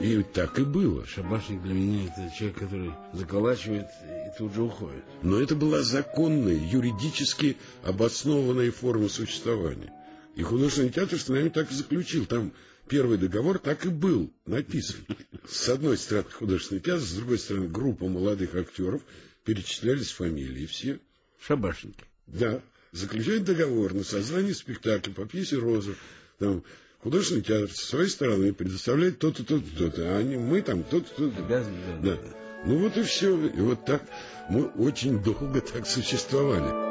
И 0.00 0.22
так 0.22 0.58
и 0.60 0.64
было. 0.64 1.04
Шабашник 1.06 1.60
для 1.62 1.74
меня 1.74 2.04
это 2.04 2.32
человек, 2.36 2.58
который 2.58 2.92
заколачивает 3.12 3.86
и 4.04 4.38
тут 4.38 4.54
же 4.54 4.62
уходит. 4.62 5.02
Но 5.22 5.40
это 5.40 5.56
была 5.56 5.82
законная, 5.82 6.54
юридически 6.54 7.56
обоснованная 7.82 8.70
форма 8.70 9.08
существования. 9.08 9.92
И 10.36 10.42
художественный 10.42 10.90
театр 10.90 11.18
с 11.18 11.28
нами 11.28 11.48
так 11.48 11.72
и 11.72 11.74
заключил. 11.74 12.26
Там 12.26 12.52
первый 12.88 13.18
договор 13.18 13.58
так 13.58 13.86
и 13.86 13.88
был 13.88 14.32
написан. 14.46 15.04
С 15.48 15.68
одной 15.68 15.98
стороны 15.98 16.30
художественный 16.30 16.80
театр, 16.80 17.04
с 17.04 17.14
другой 17.14 17.38
стороны 17.38 17.66
группа 17.66 18.06
молодых 18.06 18.54
актеров, 18.54 19.02
перечислялись 19.44 20.12
фамилии 20.12 20.66
все. 20.66 21.00
Шабашники. 21.44 22.04
Да. 22.28 22.62
Заключает 22.92 23.44
договор 23.44 23.94
на 23.94 24.04
создание 24.04 24.54
спектакля 24.54 25.12
по 25.12 25.26
пьесе 25.26 25.56
«Роза». 25.56 25.94
Там 26.38 26.62
художественный 27.02 27.42
театр 27.42 27.70
со 27.70 27.86
своей 27.86 28.08
стороны 28.08 28.52
предоставляет 28.52 29.18
то-то, 29.18 29.44
то-то, 29.44 29.70
то-то, 29.76 30.16
а 30.16 30.18
они, 30.18 30.36
мы 30.36 30.62
там 30.62 30.82
то-то, 30.82 31.08
то-то. 31.14 31.44
Обязаны, 31.44 31.76
да. 32.02 32.14
да. 32.14 32.18
Ну 32.64 32.78
вот 32.78 32.96
и 32.96 33.02
все. 33.02 33.46
И 33.46 33.60
вот 33.60 33.84
так 33.84 34.02
мы 34.48 34.66
очень 34.66 35.22
долго 35.22 35.60
так 35.60 35.86
существовали. 35.86 36.88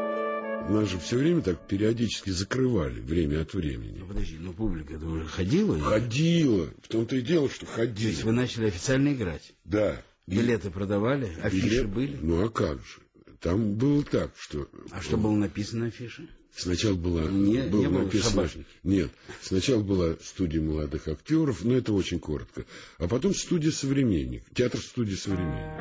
Нас 0.72 0.90
же 0.90 1.00
все 1.00 1.18
время 1.18 1.42
так 1.42 1.66
периодически 1.68 2.30
закрывали 2.30 3.00
время 3.00 3.42
от 3.42 3.54
времени. 3.54 4.00
Ну, 4.00 4.08
подожди, 4.08 4.38
ну 4.38 4.54
публика 4.54 4.94
уже 4.94 5.26
ходила? 5.26 5.80
Ходила. 5.80 6.70
В 6.84 6.88
том-то 6.90 7.16
и 7.16 7.22
дело, 7.22 7.50
что 7.50 7.66
ходила. 7.66 7.96
То 7.96 8.08
есть 8.10 8.24
вы 8.24 8.32
начали 8.34 8.68
официально 8.68 9.14
играть? 9.14 9.54
Да. 9.64 10.02
Билеты 10.26 10.70
продавали? 10.72 11.38
Афиши 11.42 11.66
Билет... 11.68 11.90
были? 11.90 12.18
Ну 12.22 12.46
а 12.46 12.50
как 12.50 12.80
же? 12.80 13.02
Там 13.40 13.76
было 13.76 14.04
так, 14.04 14.32
что... 14.38 14.68
А 14.92 15.02
что 15.02 15.16
было 15.16 15.36
написано 15.36 15.82
на 15.82 15.88
афише? 15.88 16.28
Сначала 16.58 16.96
была, 16.96 17.22
не, 17.26 17.62
было 17.68 17.82
не 17.82 17.88
написано... 17.88 18.50
Нет, 18.84 19.12
сначала 19.44 19.84
была 19.84 20.16
студия 20.24 20.60
молодых 20.60 21.08
актеров, 21.08 21.64
но 21.64 21.76
это 21.76 21.94
очень 21.94 22.20
коротко. 22.20 22.66
А 22.98 23.08
потом 23.08 23.36
студия 23.36 23.72
«Современник», 23.72 24.44
театр 24.56 24.80
студии 24.82 25.14
«Современник». 25.14 25.72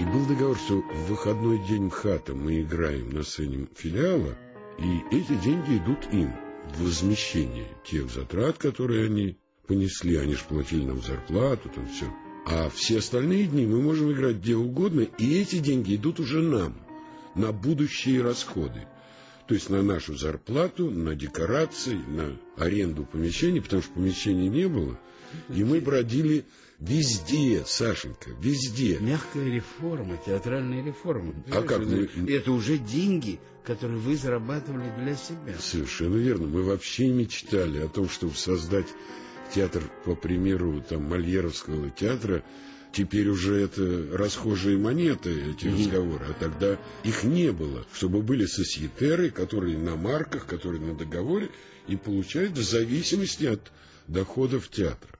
И 0.00 0.04
был 0.04 0.26
договор, 0.26 0.56
что 0.56 0.80
в 0.80 1.08
выходной 1.08 1.58
день 1.66 1.86
МХАТа 1.86 2.34
мы 2.34 2.62
играем 2.62 3.10
на 3.10 3.24
сцене 3.24 3.66
филиала, 3.76 4.38
и 4.78 5.16
эти 5.16 5.34
деньги 5.42 5.76
идут 5.76 6.06
им 6.12 6.32
в 6.76 6.84
возмещение 6.84 7.66
тех 7.84 8.12
затрат, 8.12 8.58
которые 8.58 9.06
они 9.06 9.38
понесли. 9.66 10.16
Они 10.18 10.34
же 10.36 10.44
платили 10.48 10.84
нам 10.84 11.02
зарплату, 11.02 11.68
там 11.68 11.88
все. 11.88 12.06
А 12.46 12.70
все 12.70 12.98
остальные 12.98 13.46
дни 13.46 13.66
мы 13.66 13.82
можем 13.82 14.12
играть 14.12 14.36
где 14.36 14.54
угодно, 14.54 15.00
и 15.00 15.40
эти 15.40 15.58
деньги 15.58 15.96
идут 15.96 16.20
уже 16.20 16.42
нам, 16.42 16.76
на 17.34 17.50
будущие 17.50 18.22
расходы. 18.22 18.86
То 19.46 19.54
есть 19.54 19.70
на 19.70 19.82
нашу 19.82 20.16
зарплату, 20.16 20.90
на 20.90 21.14
декорации, 21.14 21.96
на 21.96 22.36
аренду 22.56 23.04
помещений, 23.04 23.60
потому 23.60 23.82
что 23.82 23.92
помещений 23.92 24.48
не 24.48 24.68
было. 24.68 24.98
И 25.48 25.64
мы 25.64 25.80
бродили 25.80 26.44
везде, 26.78 27.64
Сашенька, 27.66 28.30
везде. 28.40 28.98
Мягкая 29.00 29.46
реформа, 29.46 30.18
театральная 30.24 30.84
реформа. 30.84 31.34
А 31.50 31.62
как 31.62 31.80
мы... 31.86 32.08
Это 32.28 32.52
уже 32.52 32.78
деньги, 32.78 33.40
которые 33.64 33.98
вы 33.98 34.16
зарабатывали 34.16 34.92
для 34.98 35.14
себя. 35.14 35.58
Совершенно 35.58 36.16
верно. 36.16 36.46
Мы 36.46 36.62
вообще 36.62 37.08
мечтали 37.08 37.78
о 37.78 37.88
том, 37.88 38.08
чтобы 38.08 38.34
создать 38.34 38.88
театр, 39.54 39.82
по 40.04 40.14
примеру, 40.14 40.82
там, 40.88 41.04
Мольеровского 41.04 41.90
театра, 41.90 42.42
Теперь 42.92 43.28
уже 43.28 43.62
это 43.62 44.16
расхожие 44.16 44.76
монеты, 44.76 45.30
эти 45.30 45.64
mm-hmm. 45.64 45.78
разговоры, 45.78 46.26
а 46.28 46.32
тогда 46.34 46.78
их 47.04 47.24
не 47.24 47.50
было, 47.50 47.86
чтобы 47.94 48.20
были 48.20 48.44
сосьетеры, 48.44 49.30
которые 49.30 49.78
на 49.78 49.96
марках, 49.96 50.46
которые 50.46 50.82
на 50.82 50.94
договоре, 50.94 51.48
и 51.88 51.96
получают 51.96 52.52
в 52.52 52.62
зависимости 52.62 53.46
от 53.46 53.72
доходов 54.08 54.68
театра. 54.68 55.18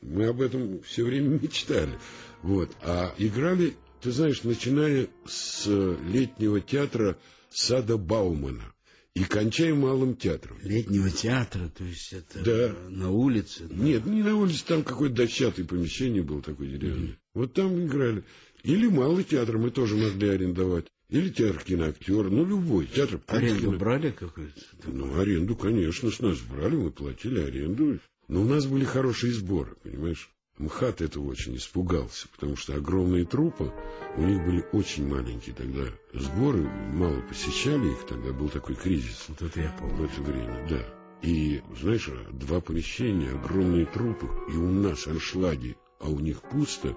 Мы 0.00 0.26
об 0.26 0.40
этом 0.40 0.82
все 0.82 1.04
время 1.04 1.38
мечтали. 1.42 1.98
Вот. 2.40 2.70
А 2.80 3.14
играли, 3.18 3.74
ты 4.00 4.10
знаешь, 4.10 4.42
начиная 4.42 5.08
с 5.26 5.66
летнего 5.66 6.60
театра 6.60 7.18
сада 7.50 7.98
Баумана 7.98 8.72
и 9.14 9.24
кончая 9.24 9.74
малым 9.74 10.16
театром. 10.16 10.58
Летнего 10.62 11.10
театра, 11.10 11.70
то 11.76 11.84
есть 11.84 12.12
это 12.12 12.42
да. 12.42 12.88
на 12.88 13.10
улице? 13.10 13.64
Да? 13.68 13.74
Нет, 13.74 14.06
не 14.06 14.22
на 14.22 14.36
улице, 14.36 14.64
там 14.66 14.82
какое-то 14.82 15.16
дощатое 15.16 15.66
помещение 15.66 16.22
было 16.22 16.40
такое 16.40 16.68
деревянное. 16.68 17.08
Mm-hmm. 17.08 17.18
Вот 17.34 17.52
там 17.52 17.86
играли. 17.86 18.24
Или 18.62 18.88
малый 18.88 19.24
театр 19.24 19.58
мы 19.58 19.70
тоже 19.70 19.96
могли 19.96 20.28
арендовать. 20.28 20.86
Или 21.10 21.28
театр 21.28 21.62
киноактер, 21.62 22.30
ну 22.30 22.46
любой 22.46 22.86
театр. 22.86 23.20
Аренду 23.26 23.60
кино... 23.60 23.78
брали 23.78 24.10
какую-то? 24.12 24.60
Ну, 24.86 25.20
аренду, 25.20 25.56
конечно, 25.56 26.10
с 26.10 26.20
нас 26.20 26.38
брали, 26.40 26.76
мы 26.76 26.90
платили 26.90 27.40
аренду. 27.40 27.98
Но 28.28 28.40
у 28.40 28.44
нас 28.44 28.64
были 28.64 28.84
хорошие 28.84 29.32
сборы, 29.34 29.76
понимаешь? 29.82 30.30
МХАТ 30.58 31.00
этого 31.00 31.28
очень 31.28 31.56
испугался, 31.56 32.28
потому 32.28 32.56
что 32.56 32.74
огромные 32.74 33.24
трупы, 33.24 33.72
у 34.16 34.22
них 34.22 34.44
были 34.44 34.64
очень 34.72 35.08
маленькие 35.08 35.54
тогда 35.54 35.84
сборы, 36.12 36.68
мало 36.92 37.20
посещали 37.22 37.90
их, 37.90 38.06
тогда 38.06 38.32
был 38.32 38.48
такой 38.48 38.76
кризис. 38.76 39.24
Вот 39.28 39.42
это 39.42 39.60
я 39.60 39.74
помню. 39.78 39.96
В 39.96 40.04
это 40.04 40.22
время, 40.22 40.66
да. 40.68 40.84
И, 41.22 41.62
знаешь, 41.80 42.10
два 42.32 42.60
помещения, 42.60 43.30
огромные 43.30 43.86
трупы, 43.86 44.28
и 44.52 44.56
у 44.56 44.68
нас 44.68 45.06
аншлаги, 45.06 45.76
а 45.98 46.10
у 46.10 46.18
них 46.18 46.42
пусто, 46.42 46.96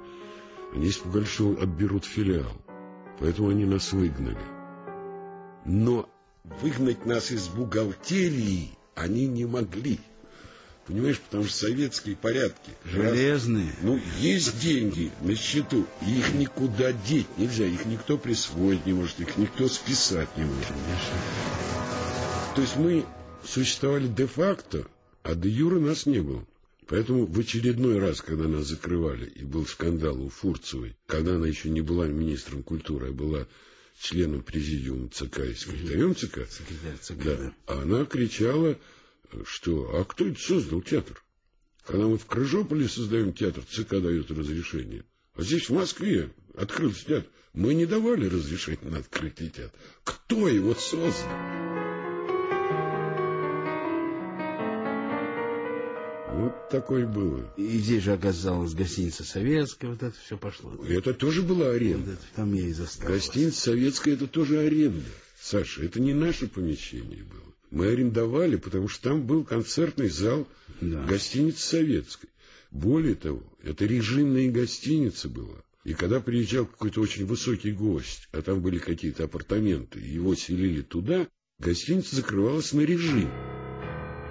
они 0.74 0.90
испугались, 0.90 1.30
что 1.30 1.52
отберут 1.52 2.06
филиал. 2.06 2.52
Поэтому 3.20 3.50
они 3.50 3.66
нас 3.66 3.94
выгнали. 3.94 4.38
Но 5.64 6.10
выгнать 6.44 7.06
нас 7.06 7.32
из 7.32 7.48
бухгалтерии 7.48 8.78
они 8.96 9.28
не 9.28 9.46
могли. 9.46 10.00
Понимаешь, 10.88 11.20
потому 11.20 11.46
что 11.46 11.58
советские 11.58 12.16
порядки. 12.16 12.72
Железные. 12.86 13.70
Раз, 13.70 13.78
ну, 13.82 14.00
есть 14.20 14.60
деньги 14.60 15.12
на 15.22 15.36
счету, 15.36 15.88
и 16.06 16.20
их 16.20 16.34
никуда 16.36 16.94
деть 16.94 17.28
нельзя. 17.38 17.66
Их 17.66 17.86
никто 17.86 18.18
присвоить 18.20 18.86
не 18.86 18.94
может, 18.94 19.20
их 19.20 19.36
никто 19.38 19.68
списать 19.68 20.30
не 20.38 20.44
может. 20.44 20.68
Конечно. 20.68 21.16
То 22.56 22.62
есть 22.62 22.76
мы 22.76 23.06
существовали 23.44 24.08
де-факто, 24.08 24.88
а 25.24 25.34
де-юра 25.34 25.80
нас 25.80 26.06
не 26.06 26.20
было. 26.20 26.46
Поэтому 26.88 27.26
в 27.26 27.40
очередной 27.40 27.98
раз, 27.98 28.22
когда 28.22 28.48
нас 28.48 28.68
закрывали, 28.68 29.26
и 29.26 29.44
был 29.44 29.66
скандал 29.66 30.22
у 30.22 30.30
Фурцевой, 30.30 30.96
когда 31.08 31.36
она 31.36 31.48
еще 31.48 31.70
не 31.70 31.82
была 31.82 32.06
министром 32.06 32.62
культуры, 32.62 33.10
а 33.10 33.12
была 33.12 33.48
членом 34.00 34.44
президиума 34.44 35.10
ЦК 35.10 35.40
и 35.40 35.56
секретарем 35.56 36.16
ЦК, 36.16 36.42
Секретарь 36.48 36.98
ЦК 37.02 37.24
да, 37.24 37.36
да. 37.38 37.54
она 37.66 38.06
кричала 38.06 38.78
что, 39.46 40.00
а 40.00 40.06
кто 40.06 40.28
это 40.28 40.40
создал 40.40 40.82
театр? 40.82 41.22
Когда 41.86 42.08
мы 42.08 42.18
в 42.18 42.26
Крыжополе 42.26 42.88
создаем 42.88 43.34
театр, 43.34 43.64
ЦК 43.70 44.02
дает 44.02 44.32
разрешение. 44.32 45.04
А 45.36 45.44
здесь, 45.44 45.70
в 45.70 45.74
Москве, 45.74 46.32
открылся 46.56 47.06
театр. 47.06 47.30
Мы 47.54 47.74
не 47.74 47.86
давали 47.86 48.28
разрешения 48.28 48.90
на 48.90 48.98
открытие 49.00 49.50
театра. 49.50 49.80
Кто 50.04 50.48
его 50.48 50.74
создал? 50.74 51.30
Вот 56.36 56.70
такое 56.70 57.08
было. 57.08 57.54
И 57.56 57.78
здесь 57.78 58.04
же 58.04 58.12
оказалась 58.12 58.74
гостиница 58.74 59.24
советская, 59.24 59.92
вот 59.92 60.04
это 60.04 60.16
все 60.20 60.38
пошло. 60.38 60.76
Это 60.86 61.14
тоже 61.14 61.44
была 61.44 61.70
аренда. 61.70 62.12
Вот 62.12 62.20
там 62.36 62.54
я 62.54 62.68
и 62.68 62.74
застал. 62.74 63.08
Гостиница 63.08 63.62
советская 63.62 64.16
это 64.16 64.28
тоже 64.28 64.60
аренда. 64.60 65.06
Саша, 65.40 65.84
это 65.84 66.02
не 66.02 66.14
наше 66.14 66.48
помещение 66.48 67.24
было. 67.24 67.55
Мы 67.72 67.88
арендовали, 67.88 68.56
потому 68.56 68.88
что 68.88 69.10
там 69.10 69.26
был 69.26 69.44
концертный 69.44 70.10
зал 70.10 70.48
да. 70.82 71.04
гостиницы 71.04 71.62
советской. 71.62 72.30
Более 72.72 73.16
того, 73.16 73.44
это 73.64 73.86
режимная 73.86 74.52
гостиница 74.52 75.30
была. 75.30 75.64
И 75.86 75.94
когда 75.94 76.20
приезжал 76.20 76.66
какой-то 76.66 77.00
очень 77.02 77.26
высокий 77.26 77.72
гость, 77.72 78.28
а 78.32 78.42
там 78.42 78.62
были 78.62 78.80
какие-то 78.80 79.26
апартаменты, 79.26 80.00
его 80.00 80.36
селили 80.36 80.82
туда, 80.82 81.28
гостиница 81.60 82.16
закрывалась 82.16 82.74
на 82.74 82.82
режим. 82.82 83.30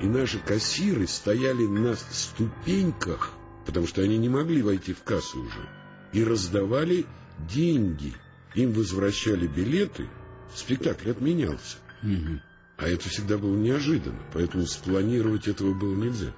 И 0.02 0.06
наши 0.06 0.38
кассиры 0.40 1.06
стояли 1.06 1.66
на 1.66 1.94
ступеньках, 1.94 3.32
потому 3.66 3.86
что 3.86 4.02
они 4.02 4.18
не 4.18 4.28
могли 4.28 4.62
войти 4.62 4.92
в 4.92 5.02
кассу 5.04 5.40
уже, 5.40 5.68
и 6.12 6.24
раздавали 6.24 7.06
деньги. 7.38 8.12
Им 8.56 8.72
возвращали 8.72 9.46
билеты, 9.46 10.08
спектакль 10.54 11.10
отменялся. 11.10 11.78
Угу. 12.02 12.40
А 12.76 12.88
это 12.88 13.08
всегда 13.08 13.38
было 13.38 13.56
неожиданно, 13.56 14.20
поэтому 14.32 14.66
спланировать 14.66 15.48
этого 15.48 15.74
было 15.74 15.94
нельзя 15.94 16.32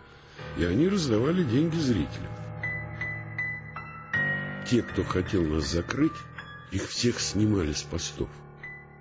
и 0.58 0.64
они 0.64 0.88
раздавали 0.88 1.42
деньги 1.44 1.76
зрителям. 1.76 2.32
Те, 4.68 4.82
кто 4.82 5.04
хотел 5.04 5.42
нас 5.44 5.70
закрыть, 5.70 6.12
их 6.72 6.88
всех 6.88 7.20
снимали 7.20 7.72
с 7.72 7.82
постов. 7.82 8.28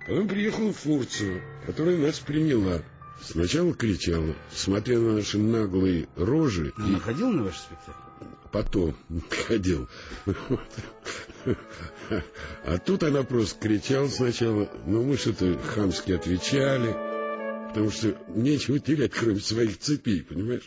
Потом 0.06 0.28
приехала 0.28 0.72
Фурцева, 0.72 1.40
которая 1.66 1.96
нас 1.96 2.18
приняла. 2.20 2.82
Сначала 3.20 3.74
кричала, 3.74 4.34
смотря 4.52 4.98
на 4.98 5.14
наши 5.14 5.38
наглые 5.38 6.06
рожи. 6.16 6.72
Она 6.76 6.98
и... 6.98 7.00
ходила 7.00 7.30
на 7.30 7.44
ваш 7.44 7.56
спектакль? 7.56 8.00
Потом 8.52 8.94
ходил. 9.48 9.88
А 12.64 12.78
тут 12.78 13.02
она 13.02 13.22
просто 13.22 13.58
кричала 13.58 14.08
сначала, 14.08 14.70
но 14.84 15.02
мы 15.02 15.16
что-то 15.16 15.58
хамски 15.58 16.12
отвечали, 16.12 16.94
потому 17.76 17.90
что 17.90 18.18
нечего 18.28 18.78
терять, 18.78 19.12
кроме 19.12 19.38
своих 19.38 19.78
цепей, 19.78 20.22
понимаешь? 20.22 20.66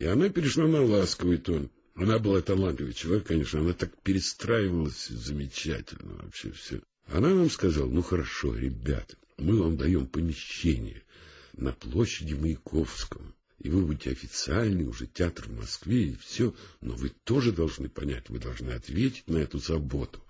И 0.00 0.06
она 0.06 0.28
перешла 0.28 0.66
на 0.66 0.82
ласковый 0.82 1.38
тон. 1.38 1.70
Она 1.94 2.18
была 2.18 2.40
талантливый 2.40 2.94
человек, 2.94 3.28
конечно, 3.28 3.60
она 3.60 3.74
так 3.74 3.96
перестраивалась 4.02 5.06
замечательно 5.06 6.14
вообще 6.14 6.50
все. 6.50 6.80
Она 7.06 7.28
нам 7.28 7.48
сказала, 7.48 7.88
ну 7.88 8.02
хорошо, 8.02 8.56
ребята, 8.56 9.16
мы 9.38 9.56
вам 9.56 9.76
даем 9.76 10.08
помещение 10.08 11.04
на 11.52 11.70
площади 11.70 12.34
Маяковского, 12.34 13.32
и 13.60 13.70
вы 13.70 13.86
будете 13.86 14.10
официальный 14.10 14.88
уже 14.88 15.06
театр 15.06 15.44
в 15.46 15.56
Москве, 15.56 16.06
и 16.06 16.16
все, 16.16 16.52
но 16.80 16.94
вы 16.94 17.10
тоже 17.22 17.52
должны 17.52 17.88
понять, 17.88 18.30
вы 18.30 18.40
должны 18.40 18.70
ответить 18.70 19.28
на 19.28 19.36
эту 19.36 19.60
заботу. 19.60 20.20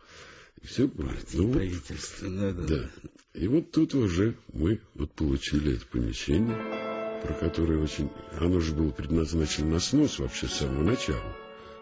И 0.61 0.66
все 0.66 0.90
ну, 1.35 1.52
правительство, 1.52 2.28
да, 2.28 2.52
да, 2.52 2.66
да. 2.66 2.90
И 3.35 3.49
вот 3.49 3.71
тут 3.71 3.94
уже 3.94 4.37
мы 4.52 4.80
вот 4.94 5.12
получили 5.12 5.76
это 5.76 5.87
помещение 5.87 6.92
про 7.23 7.35
которое 7.35 7.78
очень... 7.78 8.11
Оно 8.38 8.61
же 8.61 8.75
было 8.75 8.90
предназначено 8.90 9.75
на 9.75 9.80
снос 9.80 10.18
вообще 10.18 10.49
с 10.49 10.54
самого 10.54 10.82
начала, 10.82 11.23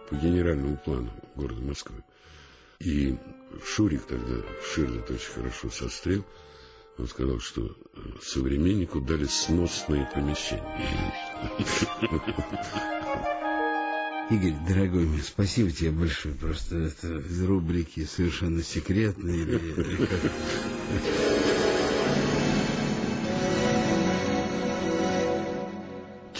по 0.09 0.15
генеральному 0.15 0.77
плану 0.77 1.11
города 1.35 1.63
Москвы. 1.63 2.05
И 2.81 3.17
Шурик 3.65 4.05
тогда, 4.05 4.43
Ширлет 4.63 5.11
очень 5.11 5.33
хорошо 5.33 5.71
сострел, 5.71 6.25
он 6.99 7.09
сказал, 7.09 7.41
что 7.41 7.63
э, 7.65 8.01
современнику 8.23 9.01
дали 9.01 9.25
сносные 9.25 10.09
помещения. 10.13 11.15
Игорь, 14.31 14.55
дорогой 14.69 15.07
мой, 15.07 15.21
спасибо 15.23 15.71
тебе 15.73 15.91
большое. 15.91 16.37
Просто 16.37 16.79
это 16.79 17.19
из 17.19 17.43
рубрики 17.43 18.05
совершенно 18.05 18.63
секретные. 18.63 19.61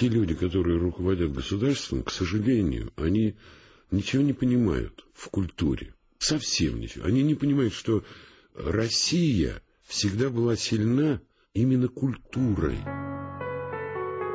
те 0.01 0.09
люди, 0.09 0.35
которые 0.35 0.79
руководят 0.79 1.33
государством, 1.33 2.03
к 2.05 2.11
сожалению, 2.11 2.91
они 2.97 3.37
ничего 3.91 4.23
не 4.23 4.33
понимают 4.33 5.05
в 5.13 5.29
культуре. 5.29 5.93
Совсем 6.19 6.81
ничего. 6.81 7.05
Они 7.05 7.23
не 7.23 7.35
понимают, 7.35 7.75
что 7.75 8.03
Россия 8.55 9.61
всегда 9.85 10.31
была 10.31 10.57
сильна 10.57 11.21
именно 11.53 11.89
культурой. 11.89 12.79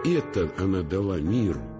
Это 0.03 0.53
она 0.57 0.83
дала 0.83 1.19
миру, 1.19 1.74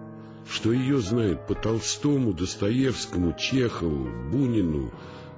что 0.50 0.72
ее 0.72 1.00
знают 1.00 1.48
по 1.48 1.56
Толстому, 1.56 2.34
Достоевскому, 2.34 3.34
Чехову, 3.38 4.10
Бунину, 4.30 4.92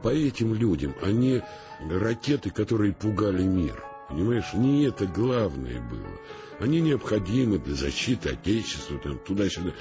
по 0.04 0.10
этим 0.10 0.54
людям, 0.54 0.96
а 1.02 1.12
не 1.12 1.44
ракеты, 1.90 2.50
которые 2.50 2.94
пугали 2.94 3.44
мир. 3.44 3.84
Понимаешь, 4.10 4.54
не 4.54 4.86
это 4.86 5.06
главное 5.06 5.82
было. 5.82 6.20
Они 6.60 6.82
необходимы 6.82 7.60
для 7.60 7.76
защиты 7.76 8.30
Отечества, 8.30 8.98
там, 9.00 9.20
туда-сюда. 9.20 9.72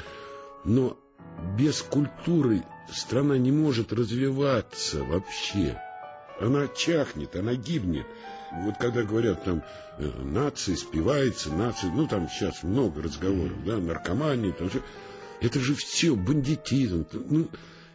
Но 0.64 0.98
без 1.56 1.80
культуры 1.82 2.64
страна 2.92 3.38
не 3.38 3.52
может 3.52 3.92
развиваться 3.92 5.02
вообще. 5.04 5.80
Она 6.40 6.68
чахнет, 6.68 7.34
она 7.36 7.54
гибнет. 7.54 8.06
Вот 8.52 8.76
когда 8.78 9.02
говорят 9.02 9.44
там 9.44 9.62
э, 9.98 10.08
нации 10.22 10.74
спивается, 10.74 11.52
нации, 11.52 11.88
ну 11.88 12.06
там 12.06 12.28
сейчас 12.28 12.62
много 12.62 13.02
разговоров, 13.02 13.64
да, 13.64 13.78
наркомания, 13.78 14.52
там 14.52 14.68
все. 14.68 14.82
Это 15.46 15.60
же 15.60 15.76
все 15.76 16.16
бандитизм. 16.16 17.06
Ну, 17.12 17.48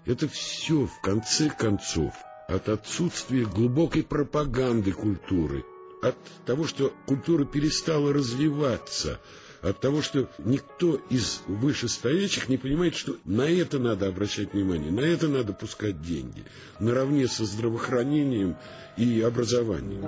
это 0.05 0.29
все 0.29 0.85
в 0.85 1.01
конце 1.01 1.49
концов 1.49 2.13
от 2.47 2.69
отсутствия 2.69 3.43
глубокой 3.43 4.03
пропаганды 4.03 4.93
культуры 4.93 5.65
от 6.01 6.15
того, 6.45 6.65
что 6.65 6.93
культура 7.05 7.43
перестала 7.43 8.13
развиваться, 8.13 9.19
от 9.61 9.81
того, 9.81 10.01
что 10.01 10.29
никто 10.39 10.95
из 11.09 11.41
вышестоящих 11.45 12.47
не 12.47 12.55
понимает, 12.55 12.95
что 12.95 13.17
на 13.25 13.49
это 13.49 13.79
надо 13.79 14.07
обращать 14.07 14.53
внимание, 14.53 14.89
на 14.89 15.01
это 15.01 15.27
надо 15.27 15.51
пускать 15.51 16.01
деньги, 16.01 16.45
наравне 16.79 17.27
со 17.27 17.43
здравоохранением 17.43 18.55
и 18.95 19.19
образованием. 19.19 20.03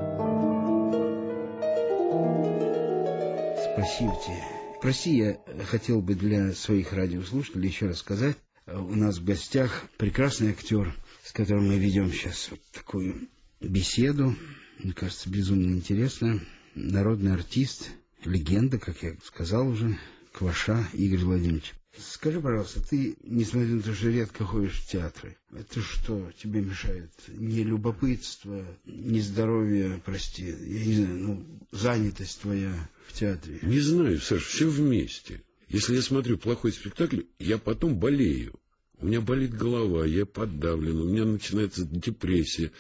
Спасибо 3.74 4.14
тебе. 4.26 4.63
Прости, 4.84 5.16
я 5.16 5.40
хотел 5.66 6.02
бы 6.02 6.14
для 6.14 6.54
своих 6.54 6.94
радиослушателей 6.94 7.70
еще 7.70 7.88
раз 7.88 8.00
сказать, 8.00 8.38
у 8.68 8.96
нас 8.96 9.18
в 9.18 9.24
гостях 9.24 9.86
прекрасный 9.98 10.52
актер, 10.52 10.94
с 11.24 11.32
которым 11.32 11.70
мы 11.70 11.80
ведем 11.80 12.12
сейчас 12.12 12.50
вот 12.52 12.60
такую 12.72 13.30
беседу 13.62 14.36
мне 14.80 14.94
кажется, 14.94 15.30
безумно 15.30 15.74
интересно. 15.74 16.42
Народный 16.76 17.34
артист, 17.34 17.92
легенда, 18.26 18.80
как 18.80 19.02
я 19.04 19.16
сказал 19.24 19.68
уже, 19.70 19.98
Кваша 20.34 20.86
Игорь 20.94 21.24
Владимирович. 21.24 21.74
Скажи, 21.98 22.42
пожалуйста, 22.42 22.82
ты, 22.82 23.16
несмотря 23.24 23.76
на 23.76 23.82
то, 23.82 23.94
что 23.94 24.10
редко 24.10 24.46
ходишь 24.46 24.80
в 24.80 24.90
театры, 24.90 25.38
это 25.56 25.82
что 25.82 26.32
тебе 26.42 26.62
мешает? 26.62 27.12
Не 27.28 27.64
любопытство, 27.64 28.66
не 28.86 29.22
здоровье, 29.22 30.02
прости, 30.04 30.46
я 30.46 30.86
не 30.86 30.96
знаю, 30.96 31.20
ну, 31.20 31.46
занятость 31.72 32.42
твоя 32.42 32.74
в 33.08 33.14
театре? 33.14 33.60
Не 33.62 33.80
знаю, 33.80 34.20
Саш, 34.20 34.44
все 34.44 34.68
вместе. 34.68 35.44
Если 35.70 35.96
я 35.96 36.02
смотрю 36.02 36.38
плохой 36.38 36.72
спектакль, 36.72 37.22
я 37.38 37.58
потом 37.60 38.00
болею. 38.00 38.60
У 38.98 39.06
меня 39.06 39.22
болит 39.22 39.54
голова, 39.54 40.06
я 40.06 40.26
подавлен, 40.26 41.00
у 41.00 41.06
меня 41.06 41.26
начинается 41.26 41.84
депрессия 41.84 42.72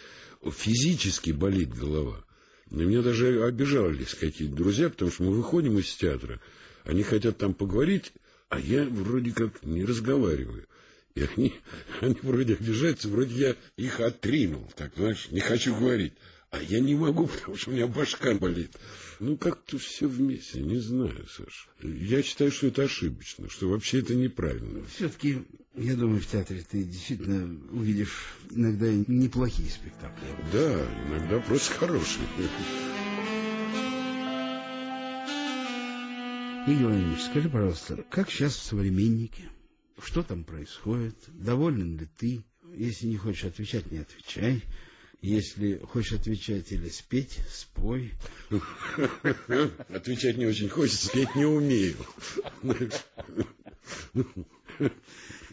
физически 0.52 1.32
болит 1.32 1.73
голова. 1.73 2.23
На 2.69 2.82
меня 2.82 3.02
даже 3.02 3.43
обижались 3.45 4.13
какие-то 4.13 4.56
друзья, 4.56 4.89
потому 4.89 5.12
что 5.12 5.23
мы 5.23 5.34
выходим 5.34 5.78
из 5.78 5.93
театра, 5.93 6.41
они 6.84 7.04
хотят 7.04 7.38
там 7.38 7.54
поговорить, 7.54 8.13
а 8.54 8.60
я 8.60 8.84
вроде 8.86 9.32
как 9.32 9.63
не 9.63 9.84
разговариваю. 9.84 10.68
И 11.16 11.24
они, 11.24 11.54
они 12.02 12.18
вроде 12.22 12.54
обижаются, 12.54 13.08
вроде 13.10 13.36
я 13.36 13.56
их 13.78 14.00
отринул, 14.00 14.70
так, 14.76 14.92
знаешь, 14.96 15.30
не 15.32 15.39
хочу 15.39 15.76
говорить. 15.76 16.13
А 16.52 16.62
я 16.62 16.80
не 16.80 16.94
могу, 16.94 17.26
потому 17.39 17.58
что 17.58 17.72
у 17.72 17.74
меня 17.74 17.88
башка 17.88 18.36
болит. 18.36 18.72
Ну, 19.20 19.38
как-то 19.38 19.80
все 19.80 20.08
вместе, 20.08 20.62
не 20.62 20.78
знаю, 20.78 21.26
Саша. 21.28 21.68
Я 21.82 22.22
считаю, 22.22 22.52
что 22.52 22.68
это 22.68 22.84
ошибочно, 22.84 23.50
что 23.50 23.70
вообще 23.70 24.00
это 24.00 24.13
неправильно. 24.13 24.84
Все-таки, 24.96 25.44
я 25.76 25.96
думаю, 25.96 26.22
в 26.22 26.28
театре 26.28 26.63
ты 26.70 26.84
действительно 26.84 27.60
увидишь 27.72 28.36
иногда 28.52 28.92
неплохие 28.92 29.70
спектакли. 29.70 30.28
Да, 30.52 30.88
иногда 31.10 31.39
просто 31.39 31.74
хорошие. 31.74 32.28
Игорь 36.65 36.86
Владимирович, 36.86 37.23
скажи, 37.26 37.49
пожалуйста, 37.49 38.06
как 38.10 38.32
сейчас 38.32 38.56
в 38.56 38.63
«Современнике»? 38.63 39.43
Что 40.02 40.23
там 40.23 40.45
происходит? 40.45 41.15
Доволен 41.28 41.97
ли 41.97 42.08
ты? 42.17 42.45
Если 42.73 43.08
не 43.08 43.17
хочешь 43.17 43.43
отвечать, 43.43 43.91
не 43.91 43.97
отвечай. 43.97 44.63
Если 45.21 45.80
хочешь 45.80 46.13
отвечать 46.13 46.71
или 46.71 46.88
спеть, 46.88 47.38
спой. 47.49 48.13
Отвечать 49.89 50.38
не 50.38 50.45
очень 50.45 50.69
хочется, 50.69 51.08
спеть 51.08 51.36
не 51.36 51.45
умею. 51.45 51.97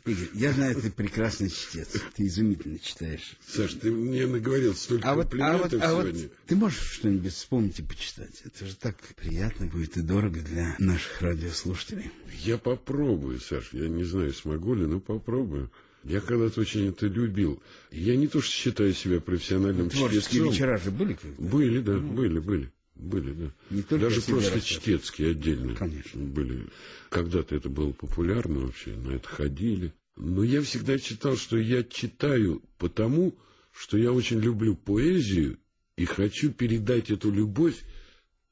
Игорь, 0.07 0.29
я 0.35 0.53
знаю, 0.53 0.75
ты 0.75 0.91
прекрасный 0.91 1.51
чтец. 1.51 1.97
Ты 2.15 2.27
изумительно 2.27 2.79
читаешь. 2.79 3.37
Саш, 3.47 3.75
ты 3.75 3.91
мне 3.91 4.27
наговорил 4.27 4.75
столько 4.75 5.11
а 5.11 5.15
вот, 5.15 5.35
а 5.35 5.53
вот, 5.53 5.63
комплиментов 5.71 5.83
а 5.83 5.91
сегодня. 5.91 6.23
вот 6.23 6.33
ты 6.47 6.57
можешь 6.57 6.93
что-нибудь 6.93 7.33
вспомнить 7.33 7.79
и 7.79 7.83
почитать? 7.83 8.43
Это 8.45 8.67
же 8.67 8.77
так 8.77 8.97
приятно 9.17 9.67
будет 9.67 9.97
и 9.97 10.03
дорого 10.03 10.41
для 10.41 10.75
наших 10.79 11.21
радиослушателей. 11.21 12.11
Я 12.43 12.59
попробую, 12.59 13.41
Саш. 13.41 13.71
Я 13.73 13.89
не 13.89 14.05
знаю, 14.05 14.33
смогу 14.33 14.75
ли, 14.75 14.87
но 14.87 15.01
попробую. 15.01 15.71
Я 16.05 16.21
когда-то 16.21 16.61
очень 16.61 16.89
это 16.89 17.07
любил. 17.07 17.63
Я 17.91 18.17
не 18.17 18.27
то, 18.27 18.41
что 18.41 18.51
считаю 18.51 18.95
себя 18.95 19.21
профессиональным 19.21 19.91
Творческие 19.91 20.23
чтецом. 20.23 20.53
вечера 20.53 20.79
же 20.79 20.91
были 20.91 21.13
когда 21.15 21.43
Были, 21.43 21.81
да, 21.81 21.99
были, 21.99 22.39
были. 22.39 22.73
Были, 23.01 23.33
да. 23.33 23.53
Не 23.71 23.83
только 23.83 24.05
Даже 24.05 24.17
просто 24.21 24.35
рассказывать. 24.35 24.67
чтецкие 24.67 25.31
отдельно 25.31 25.75
Конечно. 25.75 26.21
были. 26.21 26.67
Когда-то 27.09 27.57
это 27.57 27.71
было 27.71 27.93
популярно 27.93 28.61
вообще, 28.61 28.95
на 28.95 29.13
это 29.13 29.27
ходили. 29.27 29.95
Но 30.17 30.43
я 30.43 30.61
всегда 30.61 30.99
читал, 30.99 31.37
что 31.37 31.57
я 31.57 31.83
читаю 31.83 32.63
потому, 32.77 33.35
что 33.73 33.97
я 33.97 34.13
очень 34.13 34.39
люблю 34.39 34.77
поэзию 34.77 35.59
и 35.97 36.05
хочу 36.05 36.53
передать 36.53 37.11
эту 37.11 37.31
любовь 37.31 37.77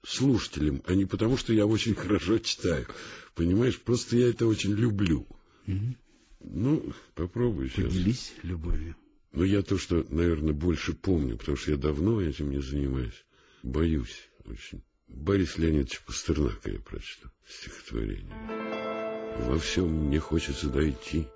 слушателям, 0.07 0.83
а 0.87 0.95
не 0.95 1.05
потому, 1.05 1.37
что 1.37 1.53
я 1.53 1.67
очень 1.67 1.95
хорошо 1.95 2.39
читаю. 2.39 2.87
Понимаешь, 3.35 3.79
просто 3.79 4.17
я 4.17 4.29
это 4.29 4.47
очень 4.47 4.73
люблю. 4.73 5.27
Мгм. 5.67 5.97
Ну, 6.41 6.95
попробую 7.15 7.69
сейчас. 7.69 7.85
Поделись 7.85 8.33
любовью. 8.43 8.97
Но 9.33 9.45
я 9.45 9.61
то, 9.61 9.77
что, 9.77 10.07
наверное, 10.09 10.55
больше 10.55 10.95
помню, 10.95 11.37
потому 11.37 11.59
что 11.59 11.73
я 11.73 11.77
давно 11.77 12.23
этим 12.23 12.49
не 12.51 12.63
занимаюсь. 12.63 13.27
Боюсь 13.63 14.28
очень. 14.51 14.83
Борис 15.09 15.57
Леонидович 15.59 16.01
Пастернака 16.07 16.71
я 16.71 16.79
прочитал 16.81 17.31
стихотворение. 17.47 18.35
Во 19.47 19.59
всем 19.59 19.89
мне 20.07 20.19
хочется 20.19 20.69
дойти 20.69 21.27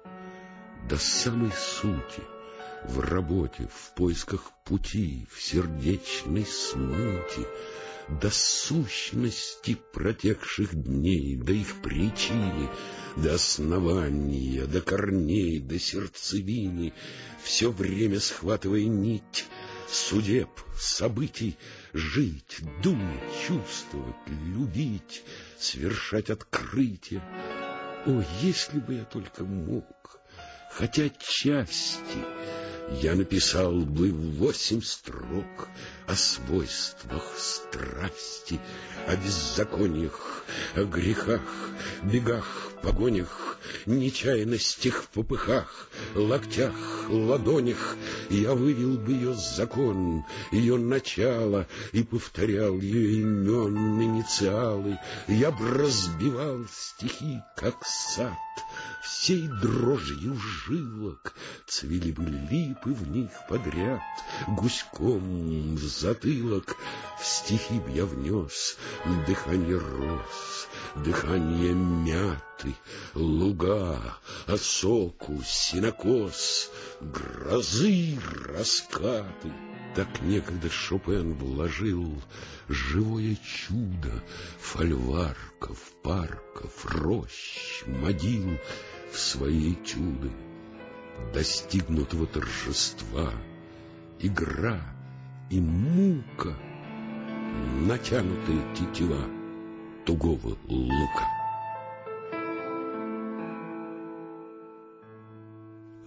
до 0.89 0.97
самой 0.99 1.53
сути, 1.53 2.23
в 2.85 3.01
работе, 3.01 3.69
в 3.73 3.95
поисках 3.95 4.51
пути, 4.65 5.27
в 5.31 5.41
сердечной 5.41 6.45
смуте, 6.45 7.47
до 8.09 8.31
сущности 8.31 9.79
протекших 9.93 10.75
дней, 10.75 11.37
до 11.37 11.53
их 11.53 11.81
причины, 11.81 12.69
до 13.17 13.35
основания, 13.35 14.67
до 14.67 14.81
корней, 14.81 15.61
до 15.61 15.79
сердцевины, 15.79 16.93
все 17.43 17.71
время 17.71 18.19
схватывая 18.19 18.85
нить 18.85 19.47
судеб, 19.93 20.49
событий, 20.77 21.57
жить, 21.93 22.59
думать, 22.83 23.21
чувствовать, 23.47 24.17
любить, 24.27 25.23
совершать 25.59 26.31
открытия. 26.31 27.23
О, 28.07 28.23
если 28.41 28.79
бы 28.79 28.95
я 28.95 29.05
только 29.05 29.45
мог, 29.45 30.19
хотя 30.71 31.05
отчасти, 31.05 32.19
я 33.01 33.15
написал 33.15 33.73
бы 33.81 34.11
восемь 34.11 34.83
строк 34.83 35.69
о 36.07 36.15
свойствах 36.15 37.25
страсти, 37.37 38.61
о 39.07 39.17
беззакониях, 39.17 40.45
о 40.75 40.85
грехах, 40.85 41.43
бегах, 42.03 42.73
погонях, 42.83 43.59
нечаянностях 43.87 45.05
в 45.05 45.09
попыхах, 45.09 45.89
локтях, 46.15 46.75
ладонях. 47.09 47.97
Я 48.33 48.55
вывел 48.55 48.97
бы 48.97 49.13
ее 49.13 49.35
закон, 49.35 50.25
ее 50.53 50.79
начало, 50.79 51.67
и 51.93 52.03
повторял 52.03 52.79
ее 52.79 53.21
имен, 53.21 54.01
инициалы. 54.03 54.99
Я 55.29 55.51
б 55.51 55.59
разбивал 55.69 56.65
стихи, 56.67 57.41
как 57.57 57.77
сад, 57.85 58.33
всей 59.03 59.49
дрожью 59.49 60.37
жилок 60.37 61.35
цвели 61.67 62.13
бы 62.13 62.25
липы 62.25 62.93
в 62.93 63.09
них 63.09 63.31
подряд, 63.49 64.01
гуськом 64.49 65.77
в 65.77 65.81
затылок. 65.81 66.77
В 67.21 67.25
стихи 67.25 67.79
б 67.79 67.91
я 67.93 68.05
внес 68.05 68.77
дыхание 69.27 69.79
роз, 69.79 70.69
дыхание 70.97 71.73
мяты, 71.73 72.75
луга, 73.15 74.19
осоку, 74.47 75.41
синокос, 75.45 76.71
грозы, 77.01 78.19
раскаты. 78.47 79.53
Так 79.95 80.23
некогда 80.23 80.71
Шопен 80.71 81.35
вложил 81.35 82.23
живое 82.69 83.37
чудо 83.37 84.25
фольварков, 84.59 85.79
парков, 86.03 86.87
рощ, 86.87 87.83
могил 87.87 88.59
в 89.13 89.19
свои 89.19 89.75
этюды 89.75 90.31
достигнутого 91.35 92.27
торжества, 92.27 93.33
игра 94.19 94.81
и 95.51 95.61
мука, 95.61 96.57
натянутые 97.83 98.75
тетива 98.75 99.27
тугого 100.07 100.57
лука. 100.69 101.42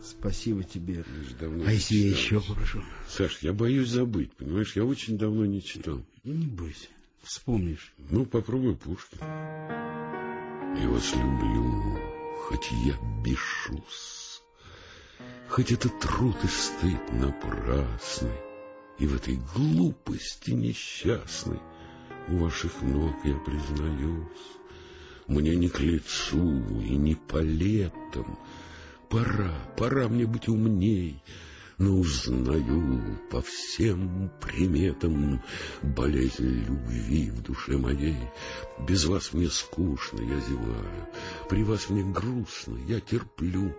Спасибо 0.06 0.64
тебе. 0.64 1.04
А 1.42 1.72
если 1.72 1.96
я 1.96 2.10
еще 2.10 2.40
попрошу? 2.40 2.84
Саш, 3.10 3.40
я 3.42 3.54
боюсь 3.54 3.90
забыть, 3.90 4.32
понимаешь, 4.34 4.76
я 4.76 4.86
очень 4.86 5.18
давно 5.18 5.46
не 5.46 5.64
читал. 5.64 6.06
Не 6.24 6.46
бойся. 6.46 6.88
Вспомнишь. 7.24 7.92
Ну, 8.12 8.26
попробуй 8.26 8.76
Пушкин. 8.76 9.18
Я 9.20 10.90
вас 10.90 11.12
люблю, 11.16 12.00
хоть 12.42 12.70
я 12.86 12.98
бешусь, 13.24 14.42
Хоть 15.50 15.72
это 15.72 15.90
труд 15.90 16.36
и 16.44 16.48
стыд 16.48 17.14
напрасный, 17.14 18.38
И 19.00 19.08
в 19.08 19.16
этой 19.16 19.40
глупости 19.56 20.52
несчастной 20.52 21.60
У 22.28 22.38
ваших 22.38 22.82
ног 22.84 23.16
я 23.24 23.36
признаюсь. 23.38 24.28
Мне 25.28 25.56
не 25.56 25.70
к 25.70 25.80
лицу 25.80 26.62
и 26.82 26.96
не 26.96 27.16
по 27.16 27.42
летам, 27.42 28.38
Пора, 29.16 29.54
пора 29.78 30.10
мне 30.10 30.26
быть 30.26 30.50
умней, 30.50 31.24
но 31.78 32.00
узнаю 32.00 33.18
по 33.32 33.42
всем 33.42 34.30
приметам 34.42 35.42
болезнь 35.82 36.66
любви 36.68 37.30
в 37.32 37.42
душе 37.42 37.78
моей. 37.78 38.18
Без 38.86 39.06
вас 39.06 39.32
мне 39.32 39.48
скучно, 39.48 40.20
я 40.20 40.38
зеваю, 40.42 41.08
при 41.48 41.64
вас 41.64 41.90
мне 41.90 42.04
грустно, 42.04 42.78
я 42.90 43.00
терплю, 43.00 43.74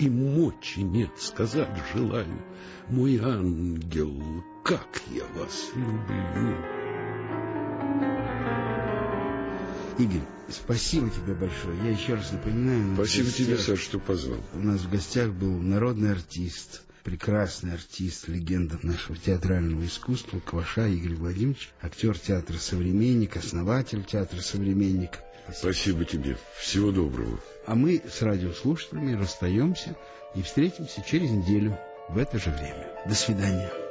и 0.00 0.10
мочи 0.10 0.80
нет 0.80 1.12
сказать 1.16 1.80
желаю. 1.94 2.42
Мой 2.88 3.18
ангел, 3.18 4.20
как 4.64 5.00
я 5.12 5.24
вас 5.38 5.70
люблю! 5.76 6.81
Игорь, 9.98 10.22
спасибо 10.48 11.10
тебе 11.10 11.34
большое. 11.34 11.76
Я 11.84 11.90
еще 11.90 12.14
раз 12.14 12.32
напоминаю. 12.32 12.94
Спасибо 12.94 13.30
тебе, 13.30 13.54
гостях- 13.56 13.76
Саш, 13.76 13.80
что 13.80 13.98
позвал. 13.98 14.40
У 14.54 14.58
нас 14.58 14.80
в 14.80 14.90
гостях 14.90 15.30
был 15.30 15.52
народный 15.58 16.12
артист, 16.12 16.82
прекрасный 17.04 17.74
артист, 17.74 18.28
легенда 18.28 18.78
нашего 18.82 19.16
театрального 19.16 19.84
искусства 19.84 20.40
Кваша 20.40 20.86
Игорь 20.88 21.14
Владимирович, 21.16 21.70
актер 21.80 22.18
театра 22.18 22.56
«Современник», 22.58 23.36
основатель 23.36 24.04
театра 24.04 24.40
«Современник». 24.40 25.18
Спасибо 25.52 26.04
тебе. 26.04 26.38
Всего 26.60 26.92
доброго. 26.92 27.40
А 27.66 27.74
мы 27.74 28.00
с 28.08 28.22
радиослушателями 28.22 29.14
расстаемся 29.14 29.96
и 30.36 30.42
встретимся 30.42 31.02
через 31.02 31.30
неделю 31.30 31.76
в 32.08 32.16
это 32.18 32.38
же 32.38 32.50
время. 32.50 32.88
До 33.08 33.14
свидания. 33.14 33.81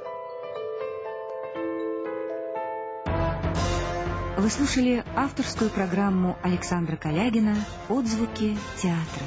Вы 4.42 4.50
слушали 4.50 5.06
авторскую 5.16 5.70
программу 5.70 6.36
Александра 6.42 6.96
Калягина 6.96 7.56
«Отзвуки 7.90 8.58
театра». 8.76 9.24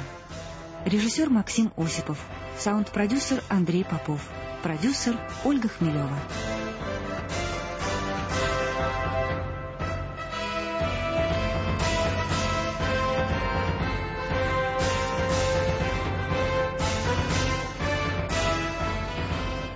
Режиссер 0.83 1.29
Максим 1.29 1.71
Осипов, 1.77 2.19
саунд-продюсер 2.57 3.41
Андрей 3.47 3.85
Попов, 3.85 4.19
продюсер 4.61 5.17
Ольга 5.45 5.69
Хмелева. 5.69 6.19